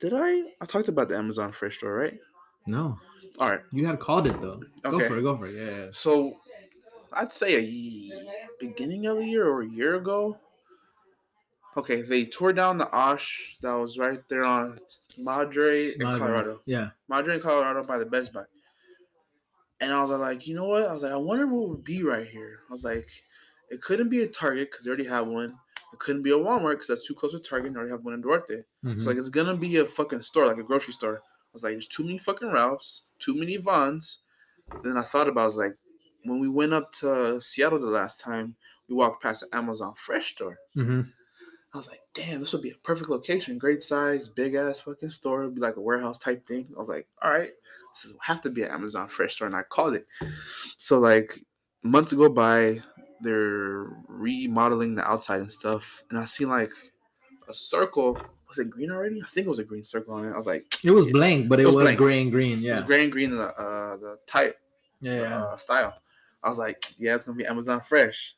[0.04, 0.42] Did I?
[0.60, 2.20] I talked about the Amazon Fresh store, right?
[2.68, 3.00] No,
[3.40, 3.62] All right.
[3.72, 4.62] you had called it though.
[4.82, 5.22] Go for it.
[5.22, 5.56] Go for it.
[5.56, 5.88] Yeah, yeah.
[5.92, 6.42] So,
[7.14, 8.10] I'd say a
[8.60, 10.38] beginning of the year or a year ago.
[11.78, 14.78] Okay, they tore down the Osh that was right there on
[15.18, 16.60] Madre in Colorado.
[16.66, 16.90] Yeah.
[17.08, 18.44] Madre in Colorado by the Best Buy.
[19.80, 20.84] And I was like, you know what?
[20.84, 22.60] I was like, I wonder what would be right here.
[22.70, 23.08] I was like,
[23.70, 25.54] it couldn't be a Target because they already have one.
[25.94, 28.04] It couldn't be a Walmart because that's too close to Target and they already have
[28.04, 28.64] one in Duarte.
[28.84, 29.00] Mhm.
[29.00, 31.18] So like, it's gonna be a fucking store, like a grocery store.
[31.20, 34.24] I was like, there's too many fucking Ralphs, too many Vons.
[34.84, 35.78] Then I thought about, it, I was like,
[36.26, 38.56] when we went up to Seattle the last time,
[38.90, 40.58] we walked past the Amazon Fresh store.
[40.76, 41.12] Mhm.
[41.74, 43.58] I was like, damn, this would be a perfect location.
[43.58, 45.44] Great size, big ass fucking store.
[45.44, 46.68] It'd be like a warehouse type thing.
[46.76, 47.52] I was like, all right,
[47.94, 49.48] this will have to be an Amazon Fresh store.
[49.48, 50.08] And I called it.
[50.78, 51.40] So, like,
[51.82, 52.82] months go by,
[53.24, 56.04] they're remodeling the outside and stuff.
[56.10, 56.72] And I see like
[57.50, 58.18] a circle.
[58.48, 59.22] Was it green already?
[59.22, 60.34] I think it was a green circle on it.
[60.34, 62.60] I was like, It was blank, but it, It was was, gray and green.
[62.60, 62.76] it Yeah.
[62.76, 64.56] was gray and green, the, uh, the type
[65.02, 65.22] yeah.
[65.22, 65.44] Yeah.
[65.46, 65.94] uh, style.
[66.44, 68.36] I was like, yeah, it's gonna be Amazon Fresh.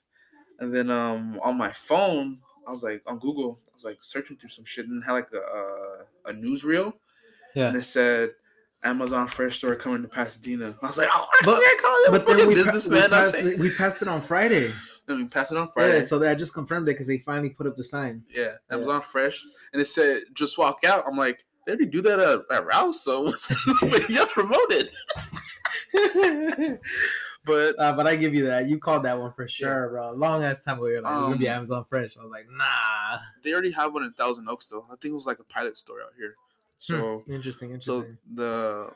[0.60, 4.38] And then um on my phone, I was like on Google, I was like searching
[4.38, 5.38] through some shit and had like a
[6.30, 6.94] a, a newsreel,
[7.56, 7.68] Yeah.
[7.70, 8.30] and it said
[8.86, 10.78] Amazon Fresh store coming to Pasadena.
[10.82, 13.10] I was like, oh, But- I call it But then we, pa- we, businessman.
[13.10, 14.72] Passed it, we passed it on Friday.
[15.08, 15.98] And we passed it on Friday.
[16.00, 18.24] Yeah, so that just confirmed it because they finally put up the sign.
[18.34, 21.04] Yeah, Amazon Fresh, and it said just walk out.
[21.08, 23.52] I'm like, they already do that at, at Rouse, so what's
[24.10, 24.90] yeah, promoted.
[27.46, 28.68] but Uh, but I give you that.
[28.68, 30.12] You called that one for sure, bro.
[30.14, 32.18] Long ass time ago, you're like, it's gonna be Um, Amazon Fresh.
[32.20, 33.20] I was like, nah.
[33.44, 34.86] they already have one in Thousand Oaks, though.
[34.92, 36.36] I think it was like a pilot store out here.
[36.80, 38.92] So, Hmm, interesting, so the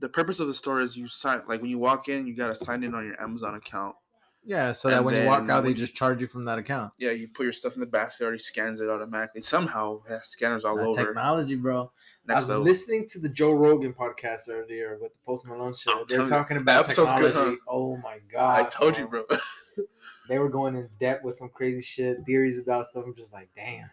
[0.00, 2.54] the purpose of the store is you sign like when you walk in, you gotta
[2.54, 3.96] sign in on your Amazon account.
[4.44, 6.92] yeah, so that and when you walk out, they just charge you from that account.
[6.98, 9.42] Yeah, you put your stuff in the basket, already scans it automatically.
[9.42, 11.04] Somehow, it has scanners all That over.
[11.06, 11.92] technology, bro.
[12.28, 12.62] I was level.
[12.64, 15.90] listening to the Joe Rogan podcast earlier with the Post Malone show.
[15.90, 17.58] I'm They were telling you, talking about episode's good, technology.
[17.66, 18.66] Oh my god!
[18.66, 19.24] I told you, bro.
[20.28, 23.02] They were going in depth with some crazy shit, theories about stuff.
[23.04, 23.90] I'm just like, damn.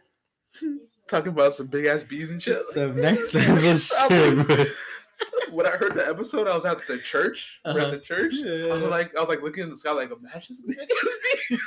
[1.07, 2.57] Talking about some big ass bees and shit.
[2.71, 4.65] Some next level shit, bro.
[5.51, 7.59] when I heard the episode, I was at the church.
[7.65, 7.91] We're at uh-huh.
[7.91, 8.33] the church.
[8.43, 10.87] I was like, I was like looking in the sky, like imagine some big ass
[11.49, 11.61] bees.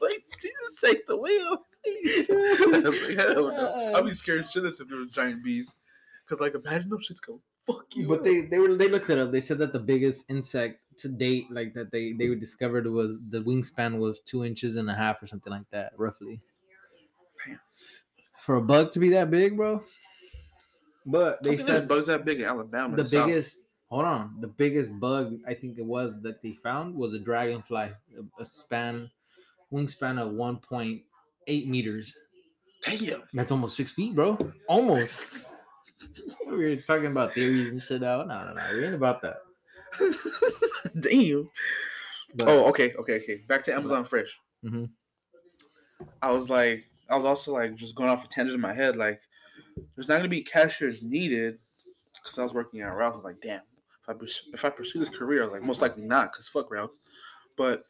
[0.00, 1.58] Like, Jesus sake, the wheel.
[1.84, 3.94] please." I was like, no.
[3.94, 5.74] I'd be scared shitless if there was giant bees.
[6.28, 8.08] Cause like imagine those shits go fuck you.
[8.08, 8.24] But up.
[8.24, 9.32] they they were they looked it up.
[9.32, 13.40] They said that the biggest insect to date, like that they they discovered was the
[13.40, 16.40] wingspan was two inches and a half or something like that, roughly.
[18.44, 19.80] For a bug to be that big, bro.
[21.06, 22.96] But they said bugs that big in Alabama.
[22.96, 23.26] the South.
[23.26, 23.58] biggest.
[23.88, 27.90] Hold on, the biggest bug I think it was that they found was a dragonfly,
[28.18, 29.10] a, a span,
[29.72, 31.02] wingspan of one point
[31.46, 32.14] eight meters.
[32.84, 33.22] Damn.
[33.32, 34.36] That's almost six feet, bro.
[34.66, 35.46] Almost.
[36.48, 38.00] we were talking about theories and shit.
[38.00, 39.36] Now, no, no, no, we ain't about that.
[41.00, 41.48] Damn.
[42.34, 43.36] But, Oh, okay, okay, okay.
[43.46, 44.36] Back to Amazon Fresh.
[44.64, 44.88] Mhm.
[46.20, 48.96] I was like, I was also like just going off a tangent in my head.
[48.96, 49.20] Like,
[49.94, 51.58] there's not gonna be cashiers needed
[52.22, 53.14] because I was working at Ralph's.
[53.14, 53.60] I was like, damn,
[54.02, 56.98] if I pers- if I pursue this career, like most likely not, because fuck Ralph's.
[57.56, 57.84] But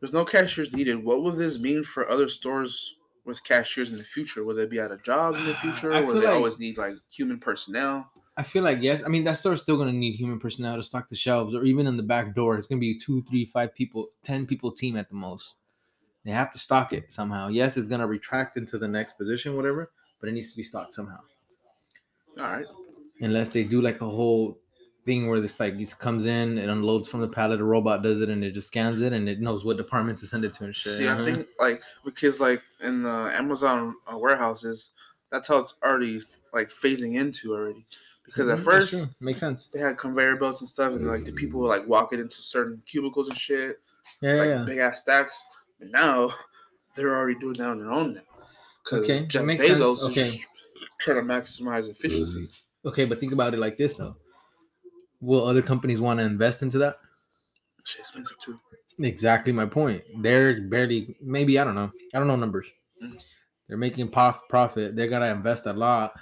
[0.00, 1.04] there's no cashiers needed.
[1.04, 2.94] What will this mean for other stores
[3.24, 4.44] with cashiers in the future?
[4.44, 5.92] Will they be out of jobs in the future?
[5.92, 8.10] I Will they like- always need like human personnel?
[8.38, 9.02] I feel like yes.
[9.04, 11.86] I mean that store's still gonna need human personnel to stock the shelves, or even
[11.86, 12.56] in the back door.
[12.58, 15.54] It's gonna be two, three, five people, ten people team at the most.
[16.26, 17.48] They have to stock it somehow.
[17.48, 20.92] Yes, it's gonna retract into the next position, whatever, but it needs to be stocked
[20.92, 21.20] somehow.
[22.38, 22.66] All right.
[23.20, 24.58] Unless they do like a whole
[25.04, 28.20] thing where this like this comes in, it unloads from the pallet, a robot does
[28.20, 30.64] it, and it just scans it, and it knows what department to send it to
[30.64, 30.94] and shit.
[30.94, 34.90] See, I think like because like in the Amazon uh, warehouses,
[35.30, 36.22] that's how it's already
[36.52, 37.86] like phasing into already.
[38.24, 39.68] Because Mhm, at first makes sense.
[39.68, 42.42] they had conveyor belts and stuff, and like the people would like walk it into
[42.42, 43.80] certain cubicles and shit.
[44.20, 44.64] Yeah, like yeah.
[44.66, 45.44] big ass stacks.
[45.78, 46.32] But now
[46.96, 48.20] they're already doing that on their own now.
[48.84, 50.00] Because Okay, that Jeff makes Bezos sense.
[50.00, 50.24] is Okay.
[50.24, 50.48] just
[51.00, 52.48] trying to maximize efficiency.
[52.84, 54.16] Okay, but think about it like this though.
[55.20, 56.96] Will other companies want to invest into that?
[57.84, 58.58] Shit expensive too.
[59.00, 60.02] Exactly my point.
[60.22, 61.90] They're barely, maybe I don't know.
[62.14, 62.66] I don't know numbers.
[63.02, 63.22] Mhm.
[63.68, 64.94] They're making prof- profit.
[64.96, 66.12] They're gonna invest a lot,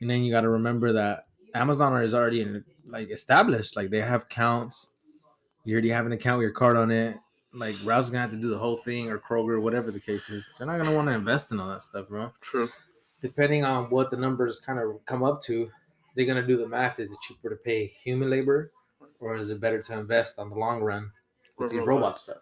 [0.00, 3.76] and then you got to remember that Amazon is already in, like established.
[3.76, 4.94] Like they have counts.
[5.64, 7.16] You already have an account with your card on it.
[7.52, 10.54] Like Ralph's gonna have to do the whole thing, or Kroger, whatever the case is.
[10.56, 12.30] They're not gonna want to invest in all that stuff, bro.
[12.40, 12.68] True.
[13.20, 15.70] Depending on what the numbers kind of come up to,
[16.14, 17.00] they're gonna do the math.
[17.00, 18.72] Is it cheaper to pay human labor,
[19.20, 21.10] or is it better to invest on the long run
[21.58, 22.36] with these robot stuff.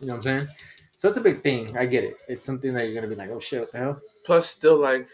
[0.00, 0.48] You know what I'm saying?
[0.96, 1.76] So it's a big thing.
[1.76, 2.16] I get it.
[2.28, 4.00] It's something that you're gonna be like, oh shit, what the hell?
[4.24, 5.06] Plus, still like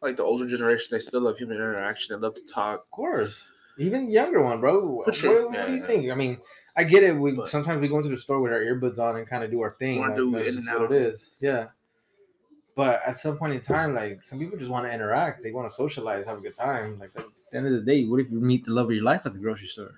[0.00, 2.14] like the older generation, they still love human interaction.
[2.14, 2.80] They love to talk.
[2.80, 3.48] Of course.
[3.78, 4.84] Even younger one, bro.
[4.86, 5.86] What, For what Yeah, do you yeah.
[5.86, 6.10] think?
[6.10, 6.38] I mean,
[6.76, 7.12] I get it.
[7.16, 9.50] We But- sometimes we go into the store with our earbuds on and kind of
[9.50, 10.00] do our thing.
[10.00, 11.30] Like, do that's just and what it is.
[11.40, 11.68] Yeah.
[12.76, 15.42] But at some point in time, like some people just want to interact.
[15.42, 16.98] They want to socialize, have a good time.
[16.98, 19.04] Like at the end of the day, what if you meet the love of your
[19.04, 19.92] life at the grocery store?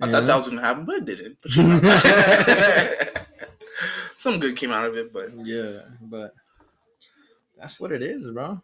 [0.00, 1.38] I You thought that was gonna happen, but it didn't.
[1.42, 3.22] But, you know.
[4.16, 6.34] Some good came out of it, but yeah, but
[7.58, 8.60] that's what it is, bro.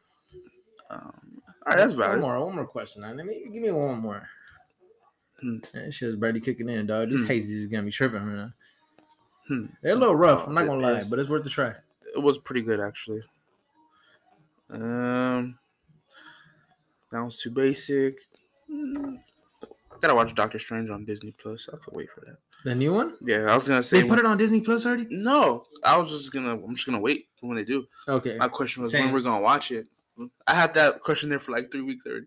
[0.90, 1.31] um,
[1.66, 3.02] all right, that's One more, one more question.
[3.02, 4.28] Let me give me one more.
[5.40, 5.58] Hmm.
[5.74, 7.10] That shit's barely kicking in, dog.
[7.10, 7.26] This Hmm.
[7.26, 8.52] hazy is gonna be tripping, man.
[9.48, 9.66] Hmm.
[9.82, 10.46] They're a little rough.
[10.46, 11.74] I'm not gonna lie, but it's worth a try.
[12.14, 13.22] It was pretty good actually.
[14.70, 15.58] Um,
[17.10, 18.20] that was too basic.
[18.70, 19.18] I
[20.00, 21.68] gotta watch Doctor Strange on Disney Plus.
[21.72, 22.36] I could wait for that.
[22.64, 23.14] The new one?
[23.20, 25.06] Yeah, I was gonna say They put it on Disney Plus already.
[25.10, 26.52] No, I was just gonna.
[26.52, 27.86] I'm just gonna wait for when they do.
[28.08, 28.36] Okay.
[28.36, 29.06] My question was Same.
[29.06, 29.86] when we're gonna watch it.
[30.46, 32.26] I had that question there for like three weeks already.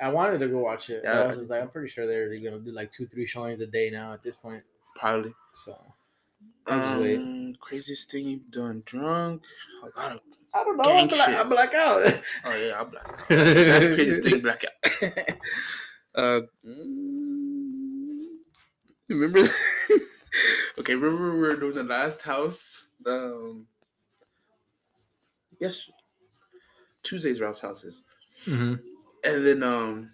[0.00, 1.02] I wanted to go watch it.
[1.04, 3.60] Yeah, I was just like, I'm pretty sure they're gonna do like two, three showings
[3.60, 4.62] a day now at this point.
[4.94, 5.34] Probably.
[5.54, 5.76] So
[6.66, 7.20] I'll just wait.
[7.20, 9.42] Um, craziest thing you've done drunk?
[9.82, 10.20] A lot of.
[10.54, 10.84] I don't know.
[10.84, 11.28] I'm black.
[11.28, 12.22] I'm black out.
[12.44, 13.28] Oh yeah, I'm black.
[13.28, 14.40] That's, that's the craziest thing.
[14.40, 14.70] Blackout.
[16.14, 18.26] uh, mm,
[19.08, 19.40] remember?
[20.78, 22.86] okay, remember we were doing the last house.
[23.06, 23.66] Um,
[25.60, 25.90] yes,
[27.06, 28.02] Tuesday's Ralph's houses,
[28.44, 28.74] hmm
[29.24, 30.10] and then um,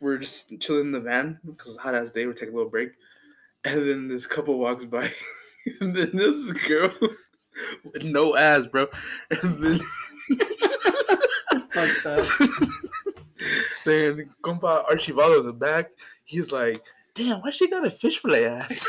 [0.00, 2.26] we're just chilling in the van because hot ass day.
[2.26, 2.92] We're taking a little break,
[3.64, 5.10] and then this couple walks by,
[5.80, 6.92] and then this girl
[7.84, 8.86] with no ass, bro,
[9.30, 9.80] and then.
[11.70, 12.82] Fuck that.
[13.84, 15.90] then compa Archivado in the back,
[16.24, 18.86] he's like, damn, why she got a fish fillet ass?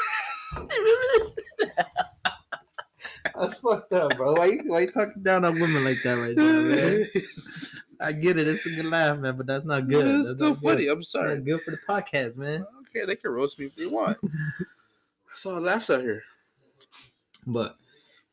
[3.39, 4.33] That's fucked up, bro.
[4.33, 7.05] Why you why you talking down on women like that right now, man?
[7.99, 8.47] I get it.
[8.47, 10.05] It's a good laugh, man, but that's not good.
[10.07, 10.85] It's That's still funny.
[10.85, 10.91] Good.
[10.91, 11.39] I'm sorry.
[11.41, 12.65] good for the podcast, man.
[12.89, 14.17] Okay, they can roast me if they want.
[15.27, 16.23] That's all laughs out here.
[17.45, 17.75] But,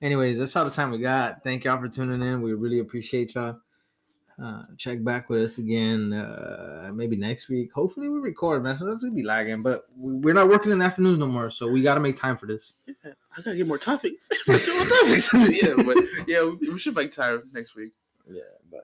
[0.00, 1.44] anyways, that's all the time we got.
[1.44, 2.40] Thank y'all for tuning in.
[2.40, 3.60] We really appreciate y'all.
[4.42, 7.72] Uh, check back with us again, uh, maybe next week.
[7.72, 8.74] Hopefully, we record, man.
[8.74, 11.68] Sometimes we be lagging, but we, we're not working in the afternoons no more, so
[11.68, 12.72] we got to make time for this.
[12.86, 14.28] Yeah, I gotta get more topics.
[14.48, 15.32] more topics.
[15.62, 17.92] yeah, but yeah, we, should make time next week.
[18.28, 18.82] Yeah, but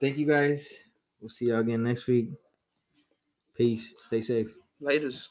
[0.00, 0.72] thank you guys.
[1.20, 2.30] We'll see y'all again next week.
[3.56, 3.94] Peace.
[3.98, 4.54] Stay safe.
[4.80, 5.30] Latest.